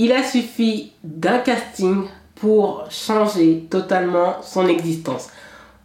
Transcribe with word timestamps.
il 0.00 0.12
a 0.12 0.22
suffi 0.22 0.92
d'un 1.04 1.40
casting 1.40 2.04
pour 2.36 2.86
changer 2.88 3.66
totalement 3.68 4.36
son 4.42 4.66
existence. 4.66 5.28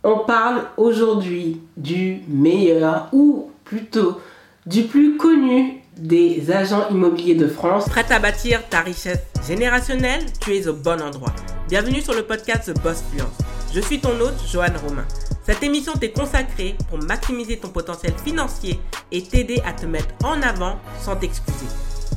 On 0.05 0.19
parle 0.19 0.67
aujourd'hui 0.77 1.59
du 1.75 2.21
meilleur 2.29 3.09
ou 3.11 3.51
plutôt 3.65 4.21
du 4.65 4.83
plus 4.83 5.17
connu 5.17 5.81
des 5.97 6.49
agents 6.49 6.87
immobiliers 6.89 7.35
de 7.35 7.49
France. 7.49 7.89
Prête 7.89 8.09
à 8.09 8.19
bâtir 8.19 8.61
ta 8.69 8.79
richesse 8.79 9.19
générationnelle? 9.45 10.23
Tu 10.39 10.55
es 10.55 10.65
au 10.69 10.73
bon 10.73 11.01
endroit. 11.01 11.33
Bienvenue 11.67 11.99
sur 11.99 12.13
le 12.13 12.23
podcast 12.23 12.73
The 12.73 12.81
Boss 12.81 13.03
Fluence. 13.11 13.37
Je 13.73 13.81
suis 13.81 13.99
ton 13.99 14.17
hôte, 14.21 14.39
Joanne 14.49 14.77
Romain. 14.87 15.05
Cette 15.45 15.61
émission 15.61 15.91
t'est 15.91 16.13
consacrée 16.13 16.75
pour 16.89 16.99
maximiser 16.99 17.57
ton 17.57 17.67
potentiel 17.67 18.13
financier 18.23 18.79
et 19.11 19.21
t'aider 19.23 19.61
à 19.65 19.73
te 19.73 19.85
mettre 19.85 20.15
en 20.23 20.41
avant 20.41 20.77
sans 21.01 21.17
t'excuser. 21.17 21.67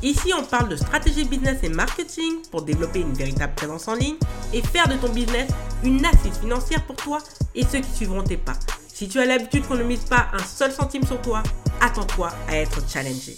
Ici, 0.01 0.31
on 0.33 0.43
parle 0.43 0.69
de 0.69 0.77
stratégie 0.77 1.25
business 1.25 1.57
et 1.61 1.67
marketing 1.67 2.41
pour 2.51 2.61
développer 2.61 3.01
une 3.01 3.11
véritable 3.11 3.53
présence 3.53 3.89
en 3.89 3.95
ligne 3.95 4.15
et 4.53 4.61
faire 4.61 4.87
de 4.87 4.93
ton 4.93 5.11
business 5.11 5.49
une 5.83 6.05
assise 6.05 6.37
financière 6.39 6.85
pour 6.85 6.95
toi 6.95 7.17
et 7.53 7.63
ceux 7.65 7.79
qui 7.79 7.91
suivront 7.91 8.23
tes 8.23 8.37
pas. 8.37 8.53
Si 8.87 9.09
tu 9.09 9.19
as 9.19 9.25
l'habitude 9.25 9.67
qu'on 9.67 9.75
ne 9.75 9.83
mise 9.83 10.05
pas 10.05 10.27
un 10.31 10.43
seul 10.43 10.71
centime 10.71 11.03
sur 11.05 11.21
toi, 11.21 11.43
attends-toi 11.81 12.29
à 12.47 12.55
être 12.55 12.79
challengé. 12.89 13.33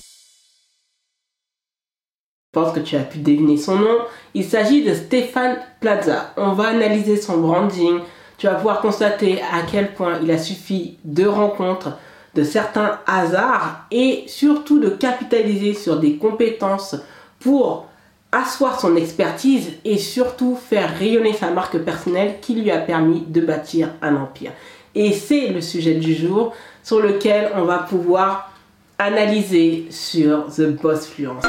Je 2.54 2.60
pense 2.60 2.76
que 2.76 2.80
tu 2.82 2.96
as 2.96 3.06
pu 3.06 3.20
deviner 3.20 3.58
son 3.58 3.78
nom. 3.78 3.98
Il 4.36 4.46
s'agit 4.46 4.84
de 4.84 4.94
Stéphane 4.94 5.58
Plaza. 5.80 6.34
On 6.38 6.54
va 6.54 6.68
analyser 6.68 7.18
son 7.18 7.40
branding. 7.40 8.02
Tu 8.38 8.46
vas 8.46 8.56
pouvoir 8.56 8.82
constater 8.82 9.42
à 9.42 9.64
quel 9.64 9.96
point 9.96 10.20
il 10.22 10.30
a 10.30 10.38
suffi 10.38 11.00
de 11.06 11.26
rencontres 11.26 11.98
de 12.34 12.44
certains 12.44 13.00
hasards 13.06 13.86
et 13.92 14.24
surtout 14.28 14.80
de 14.80 14.90
capitaliser 14.90 15.74
sur 15.74 16.00
des 16.00 16.16
compétences 16.16 16.96
pour 17.40 17.88
asseoir 18.32 18.80
son 18.80 18.96
expertise 18.96 19.74
et 19.84 19.98
surtout 19.98 20.56
faire 20.56 20.98
rayonner 20.98 21.34
sa 21.34 21.52
marque 21.52 21.78
personnelle 21.80 22.36
qui 22.42 22.56
lui 22.56 22.72
a 22.72 22.78
permis 22.78 23.26
de 23.28 23.42
bâtir 23.42 23.90
un 24.02 24.16
empire. 24.16 24.52
Et 24.96 25.12
c'est 25.12 25.48
le 25.48 25.62
sujet 25.62 25.96
du 25.96 26.14
jour 26.14 26.54
sur 26.84 27.02
lequel 27.02 27.52
on 27.56 27.64
va 27.64 27.80
pouvoir 27.80 28.52
analyser 28.98 29.88
sur 29.90 30.46
The 30.48 30.68
Boss 30.82 31.08
Fluence. 31.08 31.44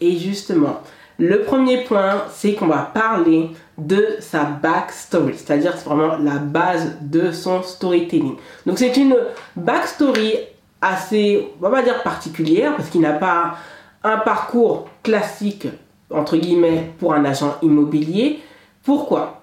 Et 0.00 0.16
justement, 0.16 0.82
le 1.18 1.42
premier 1.42 1.82
point, 1.84 2.22
c'est 2.32 2.54
qu'on 2.54 2.68
va 2.68 2.90
parler 2.94 3.50
de 3.76 4.16
sa 4.20 4.44
backstory, 4.44 5.34
c'est-à-dire 5.36 5.74
c'est 5.76 5.84
vraiment 5.84 6.16
la 6.16 6.36
base 6.36 6.96
de 7.00 7.32
son 7.32 7.62
storytelling. 7.62 8.36
Donc 8.66 8.78
c'est 8.78 8.96
une 8.96 9.16
backstory 9.56 10.34
assez, 10.80 11.48
on 11.60 11.68
va 11.68 11.82
dire 11.82 12.02
particulière, 12.02 12.76
parce 12.76 12.88
qu'il 12.88 13.00
n'a 13.00 13.14
pas 13.14 13.56
un 14.04 14.18
parcours 14.18 14.88
classique, 15.02 15.66
entre 16.10 16.36
guillemets, 16.36 16.90
pour 17.00 17.12
un 17.14 17.24
agent 17.24 17.56
immobilier. 17.62 18.38
Pourquoi? 18.84 19.40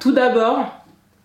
Tout 0.00 0.12
d'abord, 0.12 0.58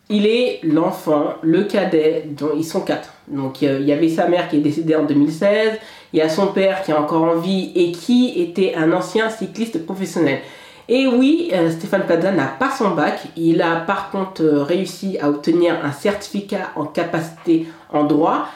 il 0.10 0.26
est 0.26 0.60
l'enfant, 0.64 1.36
le 1.42 1.64
cadet, 1.66 2.26
dont 2.28 2.52
ils 2.56 2.64
sont 2.64 2.82
quatre. 2.82 3.14
Donc 3.28 3.62
il 3.62 3.82
y 3.82 3.92
avait 3.92 4.10
sa 4.10 4.28
mère 4.28 4.48
qui 4.48 4.58
est 4.58 4.62
décédée 4.62 4.96
en 4.96 5.04
2016, 5.04 5.78
il 6.14 6.20
y 6.20 6.22
a 6.22 6.30
son 6.30 6.48
père 6.48 6.84
qui 6.84 6.92
est 6.92 6.96
encore 6.96 7.24
en 7.24 7.36
vie 7.36 7.72
et 7.76 7.92
qui 7.92 8.40
était 8.40 8.76
un 8.76 8.92
ancien 8.94 9.30
cycliste 9.30 9.84
professionnel. 9.86 10.40
Et 10.88 11.08
oui, 11.08 11.50
euh, 11.54 11.72
Stéphane 11.72 12.06
Plaza 12.06 12.32
n'a 12.32 12.46
pas 12.48 12.70
son 12.70 12.92
bac, 12.92 13.20
il 13.38 13.62
a 13.62 13.78
par 13.78 14.12
contre 14.12 14.44
euh, 14.44 14.64
réussi 14.64 15.18
à 15.20 15.30
obtenir 15.30 15.76
un 15.84 15.92
certificat 15.92 16.72
en 16.76 16.86
capacité 16.86 17.68
en 17.92 18.04
droit. 18.04 18.48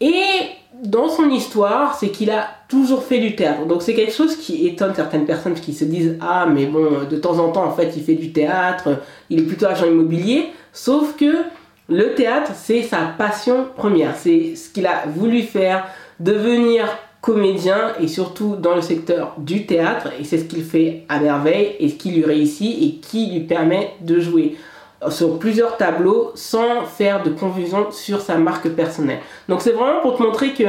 Et 0.00 0.24
dans 0.82 1.08
son 1.08 1.30
histoire, 1.30 1.94
c'est 1.94 2.08
qu'il 2.08 2.30
a 2.30 2.48
toujours 2.68 3.04
fait 3.04 3.18
du 3.18 3.36
théâtre. 3.36 3.66
Donc 3.66 3.82
c'est 3.82 3.94
quelque 3.94 4.12
chose 4.12 4.36
qui 4.36 4.66
étonne 4.66 4.94
certaines 4.94 5.26
personnes 5.26 5.54
qui 5.54 5.72
se 5.72 5.84
disent 5.84 6.16
ah 6.20 6.46
mais 6.46 6.66
bon 6.66 7.04
de 7.08 7.16
temps 7.16 7.38
en 7.38 7.50
temps 7.50 7.64
en 7.64 7.72
fait 7.72 7.92
il 7.96 8.02
fait 8.02 8.14
du 8.14 8.32
théâtre, 8.32 9.00
il 9.30 9.40
est 9.40 9.44
plutôt 9.44 9.66
agent 9.66 9.86
immobilier. 9.86 10.48
Sauf 10.72 11.16
que 11.16 11.44
le 11.88 12.14
théâtre 12.14 12.52
c'est 12.56 12.82
sa 12.82 13.12
passion 13.16 13.66
première, 13.76 14.16
c'est 14.16 14.56
ce 14.56 14.70
qu'il 14.70 14.86
a 14.86 15.04
voulu 15.06 15.42
faire, 15.42 15.86
devenir 16.20 16.86
comédien 17.20 17.94
et 18.00 18.08
surtout 18.08 18.56
dans 18.56 18.74
le 18.74 18.82
secteur 18.82 19.34
du 19.38 19.64
théâtre 19.64 20.08
et 20.20 20.24
c'est 20.24 20.38
ce 20.38 20.44
qu'il 20.44 20.62
fait 20.62 21.04
à 21.08 21.18
merveille 21.18 21.74
et 21.80 21.88
ce 21.88 21.94
qui 21.94 22.10
lui 22.10 22.24
réussit 22.24 22.82
et 22.82 22.96
qui 22.96 23.30
lui 23.30 23.40
permet 23.40 23.92
de 24.02 24.20
jouer 24.20 24.56
sur 25.08 25.38
plusieurs 25.38 25.76
tableaux 25.76 26.32
sans 26.34 26.84
faire 26.84 27.22
de 27.22 27.30
confusion 27.30 27.90
sur 27.90 28.20
sa 28.20 28.36
marque 28.36 28.68
personnelle. 28.70 29.20
Donc 29.48 29.62
c'est 29.62 29.72
vraiment 29.72 30.00
pour 30.02 30.16
te 30.16 30.22
montrer 30.22 30.52
que 30.52 30.64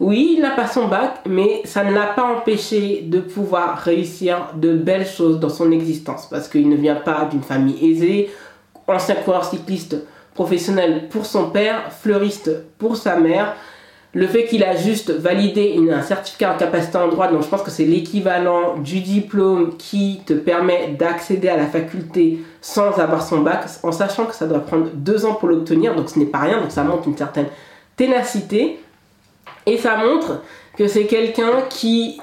oui, 0.00 0.36
il 0.36 0.40
n'a 0.40 0.52
pas 0.52 0.66
son 0.66 0.88
bac, 0.88 1.20
mais 1.26 1.60
ça 1.66 1.84
ne 1.84 1.92
l'a 1.92 2.06
pas 2.06 2.24
empêché 2.24 3.02
de 3.02 3.20
pouvoir 3.20 3.76
réussir 3.76 4.48
de 4.54 4.72
belles 4.72 5.06
choses 5.06 5.38
dans 5.38 5.50
son 5.50 5.70
existence 5.70 6.26
parce 6.30 6.48
qu'il 6.48 6.70
ne 6.70 6.76
vient 6.76 6.94
pas 6.94 7.28
d'une 7.30 7.42
famille 7.42 7.90
aisée, 7.90 8.30
ancien 8.86 9.16
coureur 9.16 9.44
cycliste 9.44 9.96
professionnel 10.34 11.08
pour 11.10 11.26
son 11.26 11.50
père, 11.50 11.92
fleuriste 11.92 12.50
pour 12.78 12.96
sa 12.96 13.16
mère 13.16 13.54
le 14.12 14.26
fait 14.26 14.46
qu'il 14.46 14.64
a 14.64 14.74
juste 14.74 15.10
validé 15.10 15.78
un 15.90 16.02
certificat 16.02 16.54
en 16.54 16.56
capacité 16.58 16.98
en 16.98 17.08
droit, 17.08 17.28
donc 17.28 17.42
je 17.42 17.48
pense 17.48 17.62
que 17.62 17.70
c'est 17.70 17.84
l'équivalent 17.84 18.78
du 18.78 19.00
diplôme 19.00 19.76
qui 19.76 20.20
te 20.26 20.32
permet 20.32 20.96
d'accéder 20.98 21.48
à 21.48 21.56
la 21.56 21.66
faculté 21.66 22.40
sans 22.60 22.98
avoir 22.98 23.22
son 23.22 23.38
bac, 23.40 23.66
en 23.82 23.92
sachant 23.92 24.26
que 24.26 24.34
ça 24.34 24.46
doit 24.46 24.60
prendre 24.60 24.88
deux 24.94 25.24
ans 25.24 25.34
pour 25.34 25.48
l'obtenir, 25.48 25.94
donc 25.94 26.10
ce 26.10 26.18
n'est 26.18 26.26
pas 26.26 26.40
rien, 26.40 26.60
donc 26.60 26.72
ça 26.72 26.82
montre 26.82 27.06
une 27.06 27.16
certaine 27.16 27.46
ténacité. 27.96 28.80
Et 29.66 29.76
ça 29.76 29.96
montre 29.96 30.42
que 30.76 30.88
c'est 30.88 31.04
quelqu'un 31.04 31.62
qui 31.68 32.20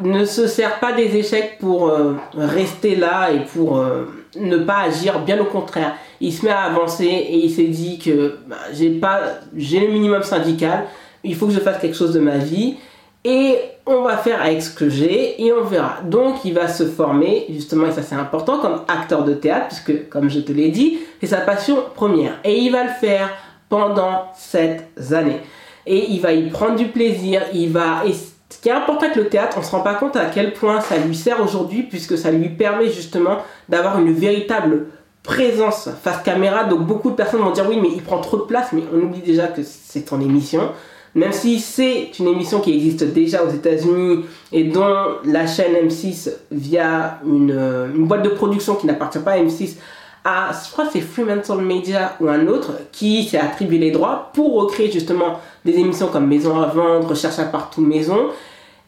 ne 0.00 0.24
se 0.24 0.46
sert 0.46 0.80
pas 0.80 0.92
des 0.92 1.16
échecs 1.16 1.58
pour 1.58 1.88
euh, 1.88 2.14
rester 2.36 2.96
là 2.96 3.30
et 3.30 3.44
pour 3.44 3.78
euh, 3.78 4.04
ne 4.36 4.58
pas 4.58 4.80
agir, 4.80 5.20
bien 5.20 5.40
au 5.40 5.44
contraire. 5.44 5.94
Il 6.20 6.32
se 6.32 6.44
met 6.44 6.50
à 6.50 6.62
avancer 6.62 7.06
et 7.06 7.36
il 7.36 7.50
s'est 7.50 7.68
dit 7.68 7.98
que 7.98 8.38
bah, 8.46 8.56
j'ai 8.72 8.90
pas 8.90 9.20
j'ai 9.56 9.80
le 9.80 9.92
minimum 9.92 10.22
syndical, 10.22 10.86
il 11.24 11.34
faut 11.34 11.46
que 11.46 11.52
je 11.52 11.60
fasse 11.60 11.78
quelque 11.78 11.96
chose 11.96 12.12
de 12.12 12.20
ma 12.20 12.38
vie 12.38 12.76
et 13.24 13.56
on 13.86 14.02
va 14.02 14.18
faire 14.18 14.42
avec 14.42 14.62
ce 14.62 14.70
que 14.70 14.88
j'ai 14.88 15.42
et 15.42 15.52
on 15.52 15.64
verra. 15.64 16.00
Donc 16.04 16.44
il 16.44 16.54
va 16.54 16.68
se 16.68 16.84
former, 16.84 17.46
justement, 17.48 17.86
et 17.86 17.92
ça 17.92 18.02
c'est 18.02 18.14
important, 18.14 18.58
comme 18.58 18.82
acteur 18.86 19.24
de 19.24 19.32
théâtre, 19.32 19.68
puisque 19.68 20.08
comme 20.08 20.28
je 20.28 20.40
te 20.40 20.52
l'ai 20.52 20.68
dit, 20.68 20.98
c'est 21.20 21.28
sa 21.28 21.38
passion 21.38 21.78
première. 21.94 22.38
Et 22.44 22.58
il 22.58 22.70
va 22.70 22.84
le 22.84 22.90
faire 22.90 23.30
pendant 23.68 24.26
sept 24.36 24.88
années. 25.12 25.40
Et 25.86 26.10
il 26.10 26.20
va 26.20 26.32
y 26.32 26.48
prendre 26.50 26.76
du 26.76 26.86
plaisir, 26.86 27.42
il 27.52 27.70
va... 27.70 28.02
Et 28.06 28.12
ce 28.12 28.58
qui 28.60 28.68
est 28.68 28.72
important 28.72 29.06
avec 29.06 29.16
le 29.16 29.28
théâtre, 29.28 29.56
on 29.56 29.60
ne 29.60 29.66
se 29.66 29.70
rend 29.70 29.80
pas 29.80 29.94
compte 29.94 30.16
à 30.16 30.26
quel 30.26 30.52
point 30.52 30.80
ça 30.80 30.96
lui 30.98 31.14
sert 31.14 31.42
aujourd'hui, 31.42 31.82
puisque 31.82 32.16
ça 32.16 32.30
lui 32.30 32.50
permet 32.50 32.90
justement 32.90 33.38
d'avoir 33.68 33.98
une 33.98 34.12
véritable 34.12 34.86
présence 35.22 35.88
face 36.02 36.22
caméra. 36.22 36.64
Donc 36.64 36.86
beaucoup 36.86 37.10
de 37.10 37.16
personnes 37.16 37.40
vont 37.40 37.50
dire 37.50 37.66
oui, 37.68 37.78
mais 37.80 37.88
il 37.88 38.02
prend 38.02 38.18
trop 38.18 38.36
de 38.36 38.42
place, 38.42 38.68
mais 38.72 38.82
on 38.94 38.98
oublie 38.98 39.20
déjà 39.20 39.48
que 39.48 39.62
c'est 39.62 40.02
ton 40.02 40.20
émission. 40.20 40.70
Même 41.14 41.32
si 41.32 41.60
c'est 41.60 42.18
une 42.18 42.28
émission 42.28 42.60
qui 42.60 42.74
existe 42.74 43.04
déjà 43.04 43.44
aux 43.44 43.50
États-Unis 43.50 44.24
et 44.52 44.64
dont 44.64 45.16
la 45.24 45.46
chaîne 45.46 45.74
M6 45.86 46.30
via 46.50 47.20
une, 47.24 48.06
boîte 48.06 48.22
de 48.22 48.30
production 48.30 48.74
qui 48.74 48.86
n'appartient 48.86 49.20
pas 49.20 49.32
à 49.32 49.38
M6 49.38 49.76
à, 50.24 50.50
je 50.52 50.72
crois 50.72 50.86
que 50.86 50.92
c'est 50.92 51.02
Fremantle 51.02 51.60
Media 51.60 52.16
ou 52.18 52.28
un 52.28 52.46
autre, 52.46 52.72
qui 52.92 53.24
s'est 53.24 53.38
attribué 53.38 53.76
les 53.76 53.90
droits 53.90 54.30
pour 54.32 54.54
recréer 54.54 54.90
justement 54.90 55.38
des 55.66 55.74
émissions 55.74 56.08
comme 56.08 56.26
Maison 56.26 56.60
à 56.60 56.66
vendre, 56.66 57.08
Recherche 57.08 57.38
à 57.38 57.44
partout 57.44 57.82
maison. 57.82 58.30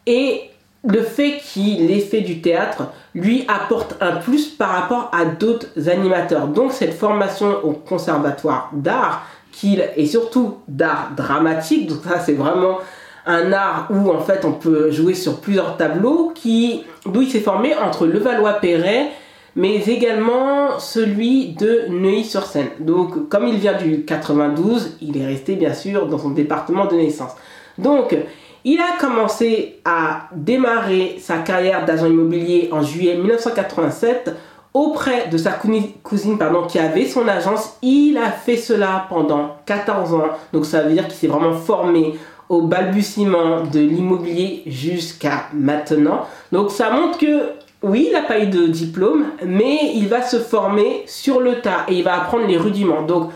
Et 0.07 0.41
le 0.83 1.01
fait 1.01 1.37
qu'il 1.39 1.91
ait 1.91 1.99
fait 1.99 2.21
du 2.21 2.41
théâtre 2.41 2.87
lui 3.13 3.45
apporte 3.47 3.95
un 4.01 4.15
plus 4.17 4.47
par 4.47 4.69
rapport 4.69 5.11
à 5.13 5.25
d'autres 5.25 5.89
animateurs. 5.89 6.47
Donc 6.47 6.71
cette 6.71 6.93
formation 6.93 7.63
au 7.63 7.73
conservatoire 7.73 8.71
d'art 8.73 9.27
est 9.63 10.05
surtout 10.05 10.57
d'art 10.67 11.11
dramatique. 11.15 11.87
Donc 11.87 11.99
ça 12.03 12.19
c'est 12.19 12.33
vraiment 12.33 12.77
un 13.25 13.51
art 13.51 13.87
où 13.89 14.09
en 14.09 14.21
fait 14.21 14.45
on 14.45 14.53
peut 14.53 14.91
jouer 14.91 15.13
sur 15.13 15.41
plusieurs 15.41 15.77
tableaux 15.77 16.31
qui 16.33 16.83
d'où 17.05 17.21
il 17.21 17.29
s'est 17.29 17.41
formé 17.41 17.75
entre 17.75 18.07
Levallois-Perret 18.07 19.11
mais 19.57 19.77
également 19.87 20.79
celui 20.79 21.53
de 21.53 21.87
Neuilly-sur-Seine. 21.89 22.69
Donc 22.79 23.27
comme 23.27 23.47
il 23.47 23.57
vient 23.57 23.73
du 23.73 24.05
92, 24.05 24.97
il 25.01 25.17
est 25.17 25.25
resté 25.25 25.55
bien 25.55 25.73
sûr 25.73 26.07
dans 26.07 26.19
son 26.19 26.29
département 26.29 26.85
de 26.85 26.95
naissance. 26.95 27.31
Donc 27.79 28.15
il 28.63 28.79
a 28.79 28.99
commencé 28.99 29.79
à 29.83 30.29
démarrer 30.35 31.17
sa 31.19 31.37
carrière 31.39 31.85
d'agent 31.85 32.05
immobilier 32.05 32.69
en 32.71 32.83
juillet 32.83 33.15
1987 33.15 34.35
auprès 34.73 35.27
de 35.27 35.37
sa 35.37 35.51
cousine 35.51 36.37
pardon, 36.37 36.67
qui 36.67 36.79
avait 36.79 37.05
son 37.05 37.27
agence. 37.27 37.77
Il 37.81 38.17
a 38.17 38.31
fait 38.31 38.57
cela 38.57 39.05
pendant 39.09 39.57
14 39.65 40.13
ans. 40.13 40.29
Donc 40.53 40.65
ça 40.65 40.81
veut 40.81 40.93
dire 40.93 41.07
qu'il 41.07 41.15
s'est 41.15 41.27
vraiment 41.27 41.53
formé 41.53 42.15
au 42.49 42.61
balbutiement 42.61 43.61
de 43.61 43.79
l'immobilier 43.79 44.63
jusqu'à 44.67 45.45
maintenant. 45.53 46.25
Donc 46.51 46.71
ça 46.71 46.91
montre 46.91 47.17
que 47.17 47.51
oui, 47.83 48.05
il 48.07 48.13
n'a 48.13 48.23
pas 48.23 48.39
eu 48.39 48.47
de 48.47 48.67
diplôme, 48.67 49.25
mais 49.45 49.91
il 49.93 50.07
va 50.07 50.21
se 50.21 50.37
former 50.37 51.03
sur 51.05 51.39
le 51.39 51.61
tas 51.61 51.85
et 51.87 51.95
il 51.95 52.03
va 52.03 52.15
apprendre 52.15 52.47
les 52.47 52.57
rudiments. 52.57 53.03
Donc 53.03 53.31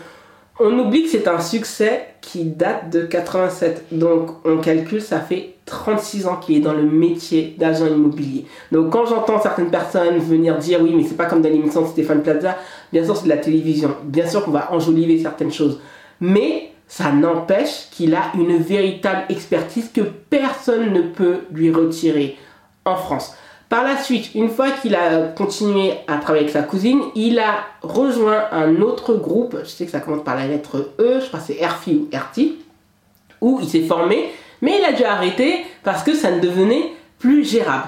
On 0.60 0.78
oublie 0.78 1.04
que 1.04 1.08
c'est 1.08 1.28
un 1.28 1.40
succès 1.40 2.08
qui 2.20 2.44
date 2.44 2.90
de 2.90 3.02
87. 3.02 3.86
Donc 3.92 4.30
on 4.44 4.58
calcule, 4.58 5.00
ça 5.00 5.20
fait 5.20 5.54
36 5.64 6.26
ans 6.26 6.36
qu'il 6.36 6.56
est 6.56 6.60
dans 6.60 6.74
le 6.74 6.82
métier 6.82 7.54
d'agent 7.58 7.86
immobilier. 7.86 8.44
Donc 8.70 8.90
quand 8.90 9.06
j'entends 9.06 9.40
certaines 9.40 9.70
personnes 9.70 10.18
venir 10.18 10.58
dire 10.58 10.80
oui 10.82 10.92
mais 10.94 11.04
c'est 11.04 11.16
pas 11.16 11.24
comme 11.24 11.40
dans 11.40 11.48
l'émission 11.48 11.82
de 11.82 11.86
Stéphane 11.86 12.22
Plaza, 12.22 12.58
bien 12.92 13.04
sûr 13.04 13.16
c'est 13.16 13.24
de 13.24 13.30
la 13.30 13.38
télévision. 13.38 13.96
Bien 14.04 14.26
sûr 14.26 14.44
qu'on 14.44 14.50
va 14.50 14.72
enjoliver 14.72 15.18
certaines 15.18 15.52
choses. 15.52 15.80
Mais 16.20 16.72
ça 16.86 17.10
n'empêche 17.12 17.88
qu'il 17.90 18.14
a 18.14 18.24
une 18.34 18.58
véritable 18.58 19.24
expertise 19.30 19.90
que 19.92 20.02
personne 20.02 20.92
ne 20.92 21.00
peut 21.00 21.40
lui 21.50 21.72
retirer 21.72 22.36
en 22.84 22.96
France. 22.96 23.34
Par 23.72 23.84
la 23.84 23.96
suite, 23.96 24.34
une 24.34 24.50
fois 24.50 24.70
qu'il 24.70 24.94
a 24.94 25.28
continué 25.28 25.94
à 26.06 26.18
travailler 26.18 26.44
avec 26.44 26.52
sa 26.52 26.60
cousine, 26.60 27.00
il 27.14 27.38
a 27.38 27.64
rejoint 27.80 28.44
un 28.52 28.82
autre 28.82 29.14
groupe, 29.14 29.56
je 29.62 29.68
sais 29.70 29.86
que 29.86 29.90
ça 29.90 30.00
commence 30.00 30.24
par 30.24 30.36
la 30.36 30.46
lettre 30.46 30.92
E, 30.98 31.20
je 31.22 31.28
crois 31.28 31.40
que 31.40 31.46
c'est 31.46 31.66
RFI 31.66 31.94
ou 31.94 32.08
RT, 32.14 32.40
où 33.40 33.60
il 33.62 33.68
s'est 33.70 33.86
formé, 33.86 34.28
mais 34.60 34.78
il 34.78 34.84
a 34.84 34.92
dû 34.92 35.04
arrêter 35.04 35.64
parce 35.84 36.02
que 36.02 36.12
ça 36.12 36.30
ne 36.32 36.40
devenait 36.40 36.92
plus 37.18 37.46
gérable. 37.46 37.86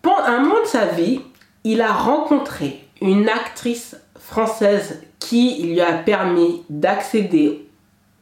Pendant 0.00 0.24
un 0.24 0.40
moment 0.40 0.62
de 0.62 0.66
sa 0.66 0.86
vie, 0.86 1.20
il 1.62 1.82
a 1.82 1.92
rencontré 1.92 2.82
une 3.02 3.28
actrice 3.28 3.98
française 4.18 5.02
qui 5.18 5.62
lui 5.62 5.82
a 5.82 5.92
permis 5.92 6.62
d'accéder 6.70 7.68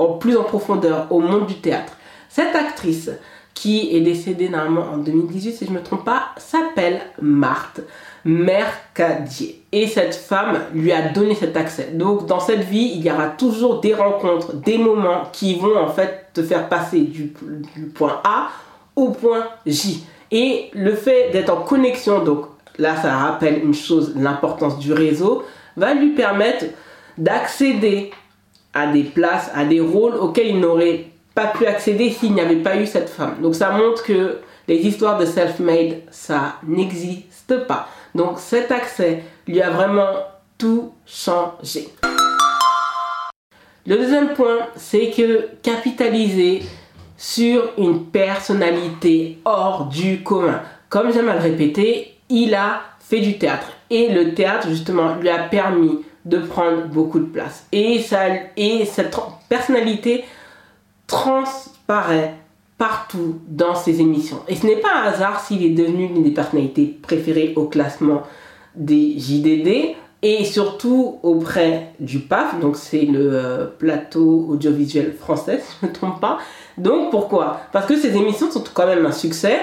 en 0.00 0.15
plus 0.15 0.37
en 0.37 0.43
profondeur 0.43 1.06
au 1.11 1.21
monde 1.21 1.47
du 1.47 1.55
théâtre. 1.55 1.97
Cette 2.29 2.56
actrice, 2.56 3.11
qui 3.55 3.97
est 3.97 4.01
décédée 4.01 4.49
normalement 4.49 4.93
en 4.93 4.99
2018, 4.99 5.53
si 5.53 5.65
je 5.67 5.71
ne 5.71 5.79
me 5.79 5.83
trompe 5.83 6.05
pas, 6.05 6.31
s'appelle 6.37 7.01
Marthe 7.23 7.81
Mercadier. 8.25 9.62
Et 9.71 9.87
cette 9.87 10.15
femme 10.15 10.59
lui 10.75 10.93
a 10.93 11.09
donné 11.09 11.35
cet 11.35 11.56
accès. 11.56 11.91
Donc 11.95 12.27
dans 12.27 12.41
cette 12.41 12.65
vie, 12.65 12.93
il 12.97 13.03
y 13.03 13.11
aura 13.11 13.29
toujours 13.29 13.81
des 13.81 13.95
rencontres, 13.95 14.55
des 14.55 14.77
moments 14.77 15.25
qui 15.33 15.59
vont 15.59 15.77
en 15.79 15.89
fait 15.89 16.27
te 16.33 16.43
faire 16.43 16.69
passer 16.69 17.01
du, 17.01 17.33
du 17.77 17.87
point 17.87 18.21
A 18.25 18.49
au 18.97 19.11
point 19.11 19.47
J. 19.67 20.05
Et 20.31 20.71
le 20.73 20.95
fait 20.95 21.31
d'être 21.31 21.50
en 21.50 21.62
connexion, 21.62 22.25
donc 22.25 22.47
là 22.79 22.97
ça 22.97 23.17
rappelle 23.17 23.62
une 23.65 23.75
chose, 23.75 24.15
l'importance 24.17 24.79
du 24.79 24.93
réseau, 24.93 25.45
va 25.77 25.95
lui 25.95 26.11
permettre 26.11 26.65
d'accéder 27.19 28.11
à 28.73 28.89
des 28.89 29.05
places, 29.05 29.50
à 29.55 29.65
des 29.65 29.81
rôles 29.81 30.17
auxquels 30.17 30.49
il 30.49 30.61
n'aurait 30.61 31.07
pas 31.35 31.49
pu 31.49 31.67
accéder 31.67 32.11
s'il 32.11 32.33
n'y 32.35 32.41
avait 32.41 32.63
pas 32.63 32.77
eu 32.77 32.87
cette 32.87 33.09
femme. 33.09 33.37
Donc 33.43 33.55
ça 33.55 33.71
montre 33.71 34.03
que 34.05 34.39
les 34.69 34.77
histoires 34.77 35.19
de 35.19 35.27
self-made, 35.27 36.03
ça 36.11 36.57
n'existe 36.67 37.67
pas. 37.67 37.89
Donc 38.15 38.39
cet 38.39 38.71
accès 38.71 39.23
lui 39.47 39.61
a 39.61 39.71
vraiment 39.71 40.13
tout 40.57 40.93
changé. 41.05 41.89
Le 43.87 43.97
deuxième 43.99 44.33
point, 44.33 44.69
c'est 44.77 45.11
que 45.11 45.49
capitaliser 45.63 46.63
sur 47.17 47.71
une 47.77 48.07
personnalité 48.07 49.39
hors 49.45 49.87
du 49.87 50.23
commun. 50.23 50.63
Comme 50.89 51.13
j'aime 51.13 51.29
à 51.29 51.35
le 51.35 51.41
répéter, 51.41 52.15
il 52.31 52.55
a 52.55 52.81
fait 53.01 53.21
du 53.21 53.39
théâtre. 53.39 53.67
Et 53.91 54.09
le 54.09 54.35
théâtre, 54.35 54.69
justement, 54.69 55.17
lui 55.17 55.29
a 55.29 55.39
permis 55.39 56.01
de 56.25 56.39
prendre 56.39 56.87
beaucoup 56.87 57.19
de 57.19 57.27
place. 57.27 57.67
Et, 57.73 58.01
ça, 58.01 58.21
et 58.57 58.87
cette 58.87 59.15
personnalité 59.49 60.25
transparaît 61.06 62.35
partout 62.79 63.41
dans 63.49 63.75
ses 63.75 64.01
émissions. 64.01 64.41
Et 64.49 64.56
ce 64.56 64.67
n'est 64.67 64.77
pas 64.77 64.93
un 65.03 65.06
hasard 65.06 65.41
s'il 65.41 65.65
est 65.65 65.71
devenu 65.71 66.09
l'une 66.09 66.23
des 66.23 66.31
personnalités 66.31 66.99
préférées 67.03 67.53
au 67.56 67.67
classement 67.67 68.23
des 68.75 69.19
JDD 69.19 69.97
et 70.23 70.45
surtout 70.45 71.19
auprès 71.23 71.93
du 72.01 72.21
PAF, 72.21 72.59
donc 72.59 72.77
c'est 72.77 73.05
le 73.05 73.31
euh, 73.33 73.67
plateau 73.67 74.47
audiovisuel 74.49 75.12
français, 75.12 75.61
si 75.62 75.77
je 75.81 75.87
ne 75.87 75.91
me 75.91 75.95
trompe 75.95 76.21
pas. 76.21 76.39
Donc 76.79 77.11
pourquoi? 77.11 77.61
Parce 77.73 77.87
que 77.87 77.97
ces 77.97 78.17
émissions 78.17 78.50
sont 78.50 78.65
quand 78.73 78.87
même 78.87 79.05
un 79.05 79.12
succès 79.12 79.59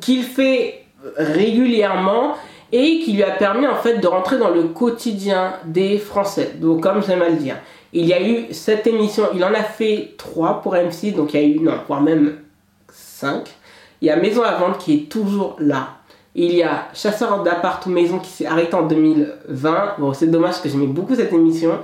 qu'il 0.00 0.24
fait 0.24 0.84
régulièrement 1.16 2.34
et 2.72 3.00
qui 3.00 3.12
lui 3.12 3.22
a 3.22 3.30
permis 3.30 3.66
en 3.66 3.76
fait 3.76 3.98
de 3.98 4.06
rentrer 4.06 4.38
dans 4.38 4.50
le 4.50 4.64
quotidien 4.64 5.54
des 5.66 5.98
Français. 5.98 6.52
Donc 6.56 6.82
comme 6.82 7.02
j'aime 7.04 7.22
à 7.22 7.28
le 7.28 7.36
dire. 7.36 7.56
Il 7.92 8.06
y 8.06 8.14
a 8.14 8.26
eu 8.26 8.46
cette 8.52 8.86
émission, 8.86 9.24
il 9.34 9.44
en 9.44 9.52
a 9.52 9.62
fait 9.62 10.14
trois 10.16 10.62
pour 10.62 10.74
MC, 10.74 11.14
donc 11.14 11.34
il 11.34 11.40
y 11.40 11.44
a 11.44 11.46
eu, 11.46 11.60
non, 11.60 11.74
voire 11.86 12.00
même 12.00 12.36
cinq. 12.90 13.50
Il 14.00 14.06
y 14.06 14.10
a 14.10 14.16
Maison 14.16 14.42
à 14.42 14.56
vendre 14.56 14.78
qui 14.78 14.94
est 14.94 15.08
toujours 15.10 15.56
là. 15.58 15.96
Il 16.34 16.52
y 16.54 16.62
a 16.62 16.88
Chasseur 16.94 17.42
d'appart 17.42 17.84
ou 17.86 17.90
maison 17.90 18.18
qui 18.18 18.30
s'est 18.30 18.46
arrêté 18.46 18.74
en 18.74 18.82
2020. 18.86 19.96
Bon, 19.98 20.14
c'est 20.14 20.28
dommage 20.28 20.62
que 20.62 20.68
j'aimais 20.68 20.86
beaucoup 20.86 21.14
cette 21.14 21.32
émission. 21.32 21.78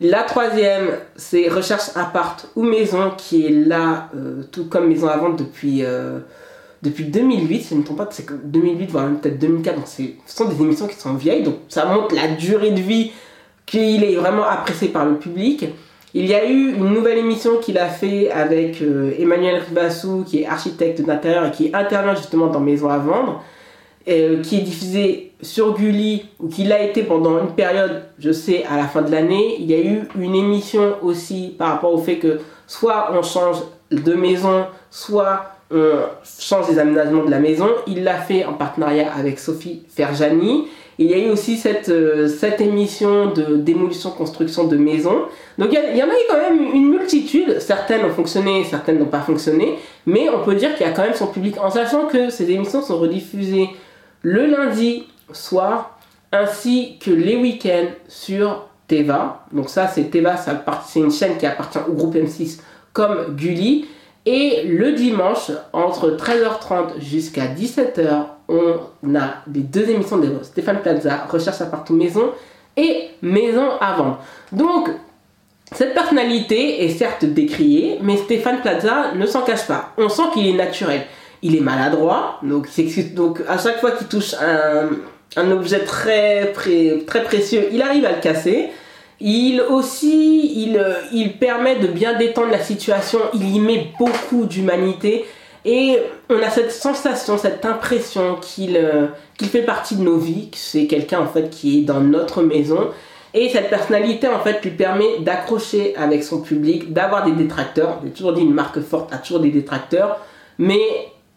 La 0.00 0.24
troisième, 0.24 0.90
c'est 1.16 1.48
Recherche 1.48 1.88
appart 1.94 2.46
ou 2.54 2.62
maison 2.62 3.12
qui 3.16 3.46
est 3.46 3.50
là, 3.50 4.10
euh, 4.14 4.42
tout 4.52 4.66
comme 4.66 4.88
Maison 4.88 5.08
à 5.08 5.16
vendre 5.16 5.36
depuis, 5.36 5.82
euh, 5.82 6.18
depuis 6.82 7.04
2008. 7.04 7.62
Si 7.62 7.68
je 7.70 7.74
ne 7.74 7.80
me 7.80 7.84
trompe 7.84 7.96
pas, 7.96 8.08
c'est 8.10 8.26
2008, 8.44 8.90
voire 8.90 9.08
peut-être 9.22 9.38
2004. 9.38 9.76
Donc, 9.76 9.86
ce 9.86 10.02
sont 10.26 10.44
des 10.44 10.60
émissions 10.62 10.86
qui 10.86 10.96
sont 10.96 11.14
vieilles. 11.14 11.42
Donc, 11.42 11.56
ça 11.70 11.86
montre 11.86 12.14
la 12.14 12.28
durée 12.28 12.72
de 12.72 12.80
vie 12.80 13.12
qu'il 13.66 14.04
est 14.04 14.14
vraiment 14.14 14.44
apprécié 14.44 14.88
par 14.88 15.04
le 15.04 15.16
public. 15.16 15.66
Il 16.14 16.24
y 16.24 16.34
a 16.34 16.48
eu 16.48 16.74
une 16.74 16.94
nouvelle 16.94 17.18
émission 17.18 17.58
qu'il 17.58 17.76
a 17.76 17.88
fait 17.88 18.30
avec 18.30 18.80
euh, 18.80 19.12
Emmanuel 19.18 19.60
Ribassou, 19.68 20.24
qui 20.26 20.42
est 20.42 20.46
architecte 20.46 21.02
d'intérieur 21.02 21.46
et 21.46 21.50
qui 21.50 21.70
intervient 21.74 22.14
justement 22.14 22.46
dans 22.46 22.60
Maison 22.60 22.88
à 22.88 22.96
vendre, 22.96 23.42
euh, 24.08 24.40
qui 24.40 24.56
est 24.56 24.62
diffusée 24.62 25.32
sur 25.42 25.76
Gulli, 25.76 26.24
ou 26.40 26.48
qui 26.48 26.64
l'a 26.64 26.80
été 26.80 27.02
pendant 27.02 27.38
une 27.40 27.50
période, 27.54 28.04
je 28.18 28.30
sais, 28.30 28.64
à 28.64 28.76
la 28.76 28.84
fin 28.84 29.02
de 29.02 29.10
l'année. 29.10 29.56
Il 29.58 29.70
y 29.70 29.74
a 29.74 29.80
eu 29.80 30.08
une 30.18 30.34
émission 30.34 30.94
aussi 31.02 31.54
par 31.58 31.72
rapport 31.72 31.92
au 31.92 31.98
fait 31.98 32.16
que 32.16 32.40
soit 32.66 33.10
on 33.12 33.22
change 33.22 33.58
de 33.90 34.14
maison, 34.14 34.66
soit 34.90 35.56
on 35.70 35.98
change 36.24 36.70
les 36.70 36.78
aménagements 36.78 37.24
de 37.24 37.30
la 37.30 37.40
maison. 37.40 37.68
Il 37.86 38.04
l'a 38.04 38.16
fait 38.16 38.44
en 38.44 38.54
partenariat 38.54 39.12
avec 39.12 39.38
Sophie 39.38 39.82
Ferjani 39.88 40.66
il 40.98 41.06
y 41.06 41.14
a 41.14 41.18
eu 41.18 41.28
aussi 41.28 41.58
cette, 41.58 41.90
euh, 41.90 42.26
cette 42.26 42.60
émission 42.60 43.26
de 43.26 43.56
démolition-construction 43.56 44.64
de 44.66 44.76
maisons. 44.76 45.24
Donc 45.58 45.68
il 45.70 45.96
y, 45.96 46.02
en 46.02 46.06
a 46.06 46.12
eu 46.12 46.24
quand 46.28 46.38
même 46.38 46.58
une 46.74 46.88
multitude. 46.88 47.60
Certaines 47.60 48.04
ont 48.04 48.14
fonctionné, 48.14 48.64
certaines 48.64 48.98
n'ont 48.98 49.04
pas 49.04 49.20
fonctionné. 49.20 49.78
Mais 50.06 50.28
on 50.30 50.42
peut 50.42 50.54
dire 50.54 50.74
qu'il 50.74 50.86
y 50.86 50.88
a 50.88 50.92
quand 50.92 51.02
même 51.02 51.14
son 51.14 51.26
public. 51.26 51.58
En 51.60 51.70
sachant 51.70 52.06
que 52.06 52.30
ces 52.30 52.50
émissions 52.50 52.80
sont 52.80 52.98
rediffusées 52.98 53.68
le 54.22 54.46
lundi 54.46 55.06
soir 55.32 55.98
ainsi 56.32 56.96
que 56.98 57.10
les 57.10 57.36
week-ends 57.36 57.88
sur 58.08 58.66
Teva. 58.88 59.44
Donc 59.52 59.68
ça 59.68 59.88
c'est 59.88 60.04
Teva, 60.04 60.36
c'est 60.36 61.00
une 61.00 61.12
chaîne 61.12 61.36
qui 61.36 61.44
appartient 61.44 61.78
au 61.88 61.92
groupe 61.92 62.14
M6 62.14 62.60
comme 62.94 63.36
Gulli. 63.36 63.86
Et 64.24 64.64
le 64.64 64.92
dimanche, 64.92 65.52
entre 65.72 66.16
13h30 66.16 67.00
jusqu'à 67.00 67.46
17h, 67.46 68.24
on 68.48 69.14
a 69.14 69.42
les 69.52 69.60
deux 69.60 69.88
émissions 69.90 70.18
de 70.18 70.32
Stéphane 70.42 70.80
Plaza, 70.80 71.26
Recherche 71.28 71.60
à 71.60 71.66
partout 71.66 71.94
maison 71.94 72.32
et 72.76 73.08
Maison 73.22 73.70
à 73.80 73.96
vendre. 73.96 74.18
Donc, 74.52 74.88
cette 75.72 75.94
personnalité 75.94 76.84
est 76.84 76.90
certes 76.90 77.24
décriée, 77.24 77.98
mais 78.02 78.16
Stéphane 78.16 78.60
Plaza 78.60 79.12
ne 79.16 79.26
s'en 79.26 79.42
cache 79.42 79.66
pas. 79.66 79.92
On 79.98 80.08
sent 80.08 80.22
qu'il 80.32 80.46
est 80.46 80.52
naturel. 80.56 81.02
Il 81.42 81.56
est 81.56 81.60
maladroit, 81.60 82.40
donc, 82.42 82.68
à 83.48 83.58
chaque 83.58 83.80
fois 83.80 83.92
qu'il 83.92 84.06
touche 84.06 84.34
un, 84.34 85.50
objet 85.50 85.80
très, 85.80 86.52
précieux, 87.24 87.68
il 87.72 87.82
arrive 87.82 88.04
à 88.06 88.12
le 88.12 88.20
casser. 88.20 88.68
Il 89.20 89.60
aussi, 89.60 90.64
il, 90.64 90.82
il 91.12 91.38
permet 91.38 91.76
de 91.76 91.88
bien 91.88 92.16
détendre 92.16 92.50
la 92.50 92.60
situation, 92.60 93.18
il 93.34 93.54
y 93.54 93.60
met 93.60 93.88
beaucoup 93.98 94.46
d'humanité 94.46 95.24
et 95.66 95.98
on 96.30 96.40
a 96.40 96.48
cette 96.48 96.70
sensation, 96.70 97.36
cette 97.36 97.64
impression 97.64 98.36
qu'il 98.40 98.76
euh, 98.76 99.08
qu'il 99.36 99.48
fait 99.48 99.62
partie 99.62 99.96
de 99.96 100.02
nos 100.02 100.16
vies, 100.16 100.48
que 100.50 100.56
c'est 100.56 100.86
quelqu'un 100.86 101.18
en 101.18 101.26
fait 101.26 101.50
qui 101.50 101.80
est 101.80 101.82
dans 101.82 102.00
notre 102.00 102.42
maison. 102.42 102.90
Et 103.34 103.48
cette 103.48 103.68
personnalité 103.68 104.28
en 104.28 104.38
fait 104.38 104.62
lui 104.62 104.70
permet 104.70 105.18
d'accrocher 105.20 105.94
avec 105.96 106.22
son 106.22 106.40
public, 106.40 106.92
d'avoir 106.92 107.24
des 107.24 107.32
détracteurs. 107.32 108.00
J'ai 108.04 108.10
toujours 108.10 108.32
dit 108.32 108.42
une 108.42 108.54
marque 108.54 108.80
forte 108.80 109.12
a 109.12 109.18
toujours 109.18 109.40
des 109.40 109.50
détracteurs, 109.50 110.20
mais 110.56 110.80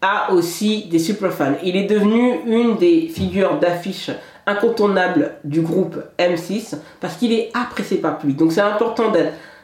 a 0.00 0.32
aussi 0.32 0.84
des 0.84 1.00
super 1.00 1.32
fans. 1.32 1.56
Il 1.64 1.76
est 1.76 1.84
devenu 1.84 2.40
une 2.46 2.76
des 2.76 3.08
figures 3.08 3.58
d'affiche 3.58 4.12
incontournable 4.46 5.32
du 5.42 5.60
groupe 5.60 5.96
M6 6.20 6.76
parce 7.00 7.16
qu'il 7.16 7.32
est 7.32 7.50
apprécié 7.52 7.96
par 7.96 8.12
le 8.12 8.18
public. 8.18 8.36
Donc 8.36 8.52
c'est 8.52 8.60
important 8.60 9.12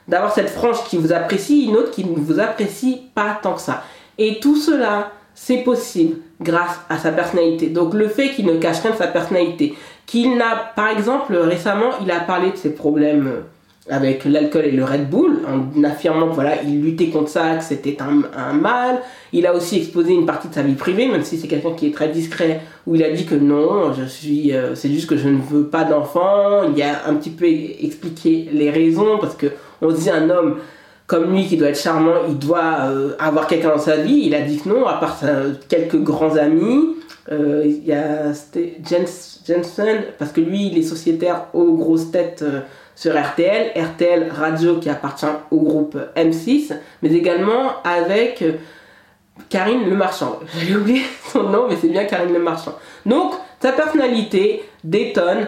d'avoir 0.08 0.34
cette 0.34 0.50
frange 0.50 0.82
qui 0.88 0.96
vous 0.96 1.12
apprécie, 1.12 1.66
une 1.66 1.76
autre 1.76 1.92
qui 1.92 2.04
ne 2.04 2.16
vous 2.16 2.40
apprécie 2.40 3.02
pas 3.14 3.38
tant 3.40 3.54
que 3.54 3.60
ça. 3.60 3.84
Et 4.18 4.38
tout 4.40 4.56
cela, 4.56 5.12
c'est 5.34 5.58
possible 5.58 6.16
grâce 6.40 6.80
à 6.88 6.98
sa 6.98 7.12
personnalité. 7.12 7.68
Donc 7.68 7.94
le 7.94 8.08
fait 8.08 8.30
qu'il 8.30 8.46
ne 8.46 8.56
cache 8.58 8.80
rien 8.80 8.92
de 8.92 8.96
sa 8.96 9.06
personnalité, 9.06 9.74
qu'il 10.06 10.36
n'a, 10.36 10.72
par 10.74 10.88
exemple, 10.88 11.34
récemment, 11.36 11.90
il 12.02 12.10
a 12.10 12.20
parlé 12.20 12.50
de 12.50 12.56
ses 12.56 12.74
problèmes 12.74 13.42
avec 13.88 14.24
l'alcool 14.24 14.64
et 14.64 14.72
le 14.72 14.84
Red 14.84 15.08
Bull, 15.08 15.38
en 15.46 15.84
affirmant 15.84 16.28
que 16.28 16.34
voilà, 16.34 16.62
il 16.62 16.82
luttait 16.82 17.08
contre 17.08 17.28
ça, 17.28 17.56
que 17.56 17.62
c'était 17.62 17.96
un, 18.00 18.52
mal. 18.52 19.00
Il 19.32 19.46
a 19.46 19.54
aussi 19.54 19.76
exposé 19.76 20.12
une 20.12 20.26
partie 20.26 20.48
de 20.48 20.54
sa 20.54 20.62
vie 20.62 20.74
privée, 20.74 21.06
même 21.06 21.22
si 21.22 21.38
c'est 21.38 21.46
quelqu'un 21.46 21.72
qui 21.72 21.86
est 21.86 21.94
très 21.94 22.08
discret, 22.08 22.62
où 22.86 22.96
il 22.96 23.04
a 23.04 23.10
dit 23.10 23.26
que 23.26 23.36
non, 23.36 23.92
je 23.92 24.04
suis, 24.04 24.52
euh, 24.52 24.74
c'est 24.74 24.88
juste 24.88 25.08
que 25.08 25.16
je 25.16 25.28
ne 25.28 25.40
veux 25.40 25.66
pas 25.66 25.84
d'enfant. 25.84 26.62
Il 26.74 26.82
a 26.82 27.06
un 27.06 27.14
petit 27.14 27.30
peu 27.30 27.46
expliqué 27.46 28.48
les 28.52 28.70
raisons 28.70 29.18
parce 29.20 29.36
que 29.36 29.46
on 29.80 29.92
dit 29.92 30.10
un 30.10 30.30
homme 30.30 30.56
comme 31.06 31.32
lui 31.32 31.46
qui 31.46 31.56
doit 31.56 31.68
être 31.68 31.80
charmant, 31.80 32.24
il 32.28 32.38
doit 32.38 32.80
euh, 32.86 33.14
avoir 33.18 33.46
quelqu'un 33.46 33.70
dans 33.70 33.78
sa 33.78 33.96
vie. 33.96 34.22
Il 34.24 34.34
a 34.34 34.40
dit 34.40 34.58
que 34.58 34.68
non, 34.68 34.86
à 34.86 34.94
part 34.94 35.20
quelques 35.68 36.02
grands 36.02 36.36
amis. 36.36 36.96
Euh, 37.30 37.62
il 37.64 37.84
y 37.84 37.92
a 37.92 38.32
Jensen, 38.84 40.02
parce 40.18 40.30
que 40.32 40.40
lui, 40.40 40.68
il 40.68 40.78
est 40.78 40.82
sociétaire 40.82 41.46
aux 41.54 41.74
grosses 41.74 42.10
têtes 42.10 42.42
euh, 42.42 42.60
sur 42.94 43.20
RTL. 43.20 43.72
RTL 43.76 44.30
Radio 44.30 44.78
qui 44.78 44.88
appartient 44.88 45.26
au 45.50 45.60
groupe 45.60 45.96
M6, 46.16 46.72
mais 47.02 47.12
également 47.12 47.82
avec 47.84 48.44
Karine 49.48 49.88
Le 49.88 49.96
Marchand. 49.96 50.40
J'ai 50.58 50.76
oublié 50.76 51.02
son 51.32 51.44
nom, 51.44 51.66
mais 51.68 51.76
c'est 51.80 51.88
bien 51.88 52.04
Karine 52.04 52.32
Le 52.32 52.40
Marchand. 52.40 52.74
Donc, 53.04 53.32
sa 53.60 53.72
personnalité 53.72 54.64
détonne. 54.82 55.46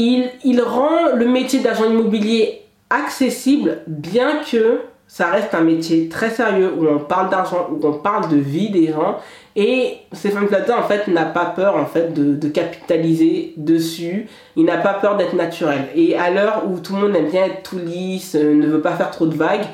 Il 0.00 0.60
rend 0.60 1.16
le 1.16 1.26
métier 1.26 1.58
d'agent 1.58 1.86
immobilier 1.86 2.67
accessible, 2.90 3.78
bien 3.86 4.40
que 4.50 4.80
ça 5.08 5.28
reste 5.28 5.54
un 5.54 5.62
métier 5.62 6.08
très 6.08 6.28
sérieux 6.28 6.70
où 6.76 6.86
on 6.86 6.98
parle 6.98 7.30
d'argent, 7.30 7.68
où 7.70 7.84
on 7.86 7.94
parle 7.94 8.28
de 8.28 8.36
vie 8.36 8.68
des 8.70 8.88
gens. 8.88 9.18
Et 9.56 9.96
Stéphane 10.12 10.46
Plaza, 10.46 10.78
en 10.78 10.82
fait, 10.82 11.08
n'a 11.08 11.24
pas 11.24 11.46
peur 11.46 11.76
en 11.76 11.86
fait, 11.86 12.12
de, 12.12 12.48
capitaliser 12.48 13.54
dessus. 13.56 14.28
Il 14.54 14.66
n'a 14.66 14.76
pas 14.76 14.94
peur 14.94 15.16
d'être 15.16 15.34
naturel. 15.34 15.88
Et 15.94 16.14
à 16.16 16.30
l'heure 16.30 16.64
où 16.68 16.78
tout 16.78 16.94
le 16.94 17.00
monde 17.00 17.16
aime 17.16 17.30
bien 17.30 17.46
être 17.46 17.62
tout 17.62 17.78
lisse, 17.78 18.34
euh, 18.34 18.54
ne 18.54 18.66
veut 18.66 18.82
pas 18.82 18.92
faire 18.92 19.10
trop 19.10 19.26
de 19.26 19.34
vagues, 19.34 19.64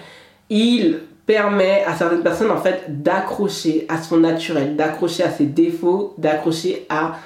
il 0.50 1.00
permet 1.26 1.82
à 1.84 1.94
certaines 1.96 2.22
personnes 2.22 2.50
en 2.50 2.60
fait 2.60 3.02
d'accrocher 3.02 3.86
à 3.88 4.00
son 4.00 4.18
naturel, 4.18 4.76
d'accrocher 4.76 5.24
à 5.24 5.30
ses 5.30 5.46
défauts, 5.46 6.14
d'accrocher 6.16 6.86
à 6.88 7.16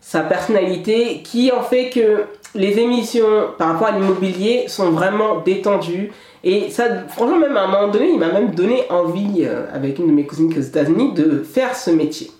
sa 0.00 0.20
personnalité 0.22 1.22
qui 1.22 1.52
en 1.52 1.62
fait 1.62 1.90
que 1.90 2.24
les 2.54 2.78
émissions 2.78 3.50
par 3.56 3.72
rapport 3.72 3.88
à 3.88 3.92
l'immobilier 3.92 4.68
sont 4.68 4.90
vraiment 4.90 5.40
détendues. 5.40 6.12
Et 6.44 6.70
ça, 6.70 7.06
franchement, 7.08 7.38
même 7.38 7.56
à 7.56 7.62
un 7.62 7.66
moment 7.68 7.88
donné, 7.88 8.10
il 8.10 8.18
m'a 8.18 8.32
même 8.32 8.54
donné 8.54 8.82
envie, 8.90 9.44
euh, 9.44 9.66
avec 9.72 9.98
une 9.98 10.08
de 10.08 10.12
mes 10.12 10.26
cousines 10.26 10.52
aux 10.52 10.60
États-Unis, 10.60 11.14
de 11.14 11.42
faire 11.42 11.74
ce 11.76 11.90
métier. 11.90 12.30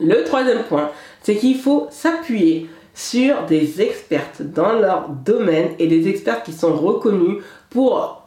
Le 0.00 0.22
troisième 0.24 0.64
point, 0.64 0.90
c'est 1.22 1.36
qu'il 1.36 1.56
faut 1.56 1.86
s'appuyer 1.90 2.68
sur 2.94 3.46
des 3.46 3.80
expertes 3.80 4.42
dans 4.42 4.72
leur 4.72 5.08
domaine 5.08 5.70
et 5.78 5.86
des 5.86 6.08
experts 6.08 6.42
qui 6.42 6.52
sont 6.52 6.74
reconnus 6.74 7.42
pour 7.70 8.22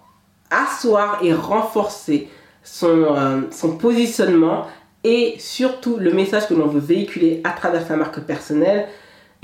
asseoir 0.49 1.19
et 1.21 1.33
renforcer 1.33 2.27
son, 2.63 2.87
euh, 3.15 3.41
son 3.51 3.77
positionnement 3.77 4.65
et 5.03 5.35
surtout 5.37 5.97
le 5.97 6.11
message 6.11 6.47
que 6.47 6.55
l'on 6.55 6.65
veut 6.65 6.79
véhiculer 6.79 7.41
à 7.43 7.51
travers 7.51 7.85
sa 7.85 7.95
marque 7.95 8.21
personnelle 8.21 8.87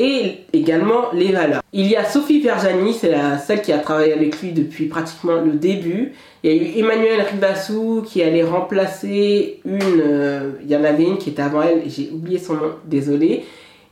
et 0.01 0.45
également 0.51 1.11
les 1.13 1.31
valeurs. 1.31 1.61
Il 1.73 1.85
y 1.85 1.95
a 1.95 2.03
Sophie 2.03 2.41
Verjani, 2.41 2.91
c'est 2.91 3.13
celle 3.45 3.61
qui 3.61 3.71
a 3.71 3.77
travaillé 3.77 4.13
avec 4.13 4.41
lui 4.41 4.51
depuis 4.51 4.87
pratiquement 4.87 5.35
le 5.35 5.51
début. 5.51 6.13
Il 6.43 6.51
y 6.51 6.59
a 6.59 6.63
eu 6.63 6.79
Emmanuel 6.79 7.21
Ribassou 7.21 8.01
qui 8.03 8.23
allait 8.23 8.43
remplacer 8.43 9.59
une, 9.63 10.01
euh, 10.01 10.53
il 10.63 10.71
y 10.71 10.75
en 10.75 10.83
avait 10.83 11.03
une 11.03 11.19
qui 11.19 11.29
était 11.29 11.43
avant 11.43 11.61
elle, 11.61 11.83
j'ai 11.85 12.09
oublié 12.11 12.39
son 12.39 12.55
nom, 12.55 12.71
désolé. 12.83 13.45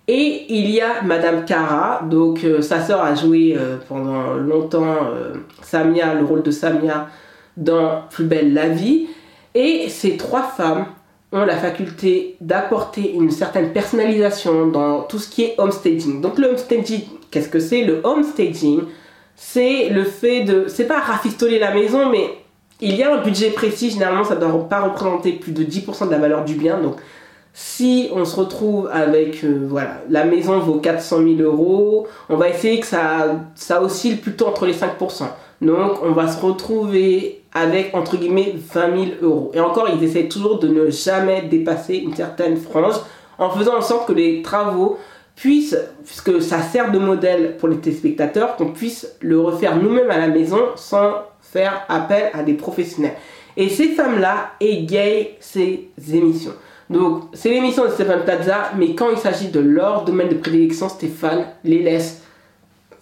Et 0.07 0.45
il 0.49 0.71
y 0.71 0.81
a 0.81 1.03
Madame 1.03 1.45
Cara, 1.45 2.01
donc 2.09 2.43
euh, 2.43 2.63
sa 2.63 2.81
sœur 2.81 3.03
a 3.03 3.13
joué 3.13 3.55
euh, 3.55 3.77
pendant 3.87 4.33
longtemps 4.33 4.97
Samia, 5.61 6.15
le 6.15 6.25
rôle 6.25 6.41
de 6.41 6.49
Samia 6.49 7.07
dans 7.55 8.01
Plus 8.09 8.25
belle 8.25 8.55
la 8.55 8.67
vie. 8.67 9.05
Et 9.53 9.89
ces 9.89 10.17
trois 10.17 10.41
femmes 10.41 10.87
ont 11.31 11.45
la 11.45 11.57
faculté 11.57 12.35
d'apporter 12.41 13.13
une 13.13 13.31
certaine 13.31 13.71
personnalisation 13.71 14.67
dans 14.67 15.01
tout 15.01 15.19
ce 15.19 15.29
qui 15.29 15.43
est 15.43 15.55
homestaging. 15.57 16.21
Donc 16.21 16.39
le 16.39 16.47
homestaging, 16.47 17.03
qu'est-ce 17.29 17.49
que 17.49 17.59
c'est? 17.59 17.83
Le 17.83 18.01
homestaging, 18.03 18.81
c'est 19.35 19.89
le 19.89 20.03
fait 20.03 20.43
de... 20.43 20.65
C'est 20.67 20.87
pas 20.87 20.99
rafistoler 20.99 21.59
la 21.59 21.73
maison, 21.73 22.09
mais 22.09 22.29
il 22.81 22.95
y 22.95 23.03
a 23.03 23.13
un 23.13 23.21
budget 23.21 23.51
précis. 23.51 23.91
Généralement, 23.91 24.23
ça 24.23 24.35
ne 24.35 24.39
doit 24.39 24.67
pas 24.67 24.81
représenter 24.81 25.33
plus 25.33 25.51
de 25.51 25.63
10% 25.63 26.07
de 26.07 26.11
la 26.11 26.17
valeur 26.17 26.45
du 26.45 26.55
bien. 26.55 26.79
Donc 26.79 26.95
si 27.53 28.09
on 28.13 28.25
se 28.25 28.35
retrouve 28.35 28.89
avec, 28.91 29.43
euh, 29.43 29.65
voilà, 29.67 30.01
la 30.09 30.23
maison 30.23 30.59
vaut 30.59 30.79
400 30.79 31.17
000 31.17 31.41
euros, 31.41 32.07
on 32.29 32.37
va 32.37 32.49
essayer 32.49 32.79
que 32.79 32.87
ça, 32.87 33.35
ça 33.55 33.81
oscille 33.81 34.17
plutôt 34.17 34.47
entre 34.47 34.65
les 34.65 34.73
5%. 34.73 35.25
Donc 35.61 36.03
on 36.03 36.11
va 36.11 36.27
se 36.27 36.43
retrouver 36.43 37.41
avec 37.53 37.95
entre 37.95 38.17
guillemets 38.17 38.55
20 38.55 38.95
000 38.95 39.11
euros. 39.21 39.51
Et 39.53 39.59
encore, 39.59 39.89
ils 39.89 40.03
essaient 40.03 40.27
toujours 40.27 40.59
de 40.59 40.67
ne 40.67 40.89
jamais 40.89 41.43
dépasser 41.43 41.95
une 41.95 42.15
certaine 42.15 42.57
frange 42.57 42.95
en 43.37 43.49
faisant 43.49 43.77
en 43.77 43.81
sorte 43.81 44.07
que 44.07 44.13
les 44.13 44.41
travaux 44.41 44.97
puissent, 45.35 45.77
puisque 46.05 46.41
ça 46.41 46.61
sert 46.61 46.91
de 46.91 46.99
modèle 46.99 47.55
pour 47.57 47.69
les 47.69 47.77
téléspectateurs, 47.77 48.57
qu'on 48.57 48.71
puisse 48.71 49.15
le 49.21 49.39
refaire 49.39 49.77
nous-mêmes 49.77 50.11
à 50.11 50.17
la 50.17 50.27
maison 50.27 50.59
sans 50.75 51.13
faire 51.39 51.85
appel 51.87 52.29
à 52.33 52.43
des 52.43 52.53
professionnels. 52.53 53.15
Et 53.55 53.69
ces 53.69 53.89
femmes-là 53.89 54.51
égayent 54.59 55.37
ces 55.39 55.89
émissions. 56.13 56.53
Donc, 56.89 57.23
c'est 57.33 57.49
l'émission 57.49 57.85
de 57.85 57.89
Stéphane 57.89 58.23
Plaza, 58.23 58.71
mais 58.77 58.95
quand 58.95 59.09
il 59.11 59.17
s'agit 59.17 59.49
de 59.49 59.59
leur 59.59 60.03
domaine 60.03 60.27
de 60.27 60.35
prédilection, 60.35 60.89
Stéphane 60.89 61.45
les 61.63 61.79
laisse 61.79 62.21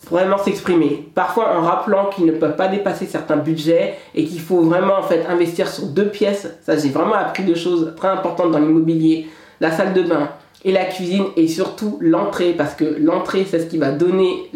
vraiment 0.05 0.37
s'exprimer. 0.37 1.09
Parfois 1.15 1.57
en 1.57 1.61
rappelant 1.61 2.09
qu'ils 2.09 2.25
ne 2.25 2.31
peuvent 2.31 2.55
pas 2.55 2.67
dépasser 2.67 3.05
certains 3.05 3.37
budgets 3.37 3.95
et 4.15 4.25
qu'il 4.25 4.39
faut 4.39 4.61
vraiment 4.61 4.99
investir 5.29 5.67
sur 5.67 5.87
deux 5.87 6.09
pièces. 6.09 6.47
Ça 6.61 6.77
j'ai 6.77 6.89
vraiment 6.89 7.15
appris 7.15 7.43
deux 7.43 7.55
choses 7.55 7.93
très 7.97 8.07
importantes 8.07 8.51
dans 8.51 8.59
l'immobilier. 8.59 9.27
La 9.59 9.71
salle 9.71 9.93
de 9.93 10.03
bain 10.03 10.29
et 10.63 10.71
la 10.71 10.85
cuisine 10.85 11.25
et 11.35 11.47
surtout 11.47 11.97
l'entrée 12.01 12.53
parce 12.53 12.75
que 12.75 12.85
l'entrée 12.99 13.45
c'est 13.49 13.59
ce 13.59 13.65
qui 13.65 13.77
va 13.77 13.91
donner 13.91 14.49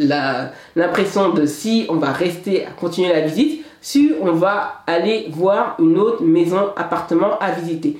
l'impression 0.75 1.29
de 1.29 1.45
si 1.45 1.85
on 1.89 1.95
va 1.95 2.11
rester 2.11 2.65
à 2.65 2.71
continuer 2.71 3.09
la 3.09 3.21
visite, 3.21 3.65
si 3.81 4.11
on 4.21 4.33
va 4.33 4.83
aller 4.85 5.27
voir 5.31 5.75
une 5.79 5.97
autre 5.97 6.23
maison, 6.23 6.69
appartement 6.75 7.39
à 7.39 7.51
visiter. 7.51 7.97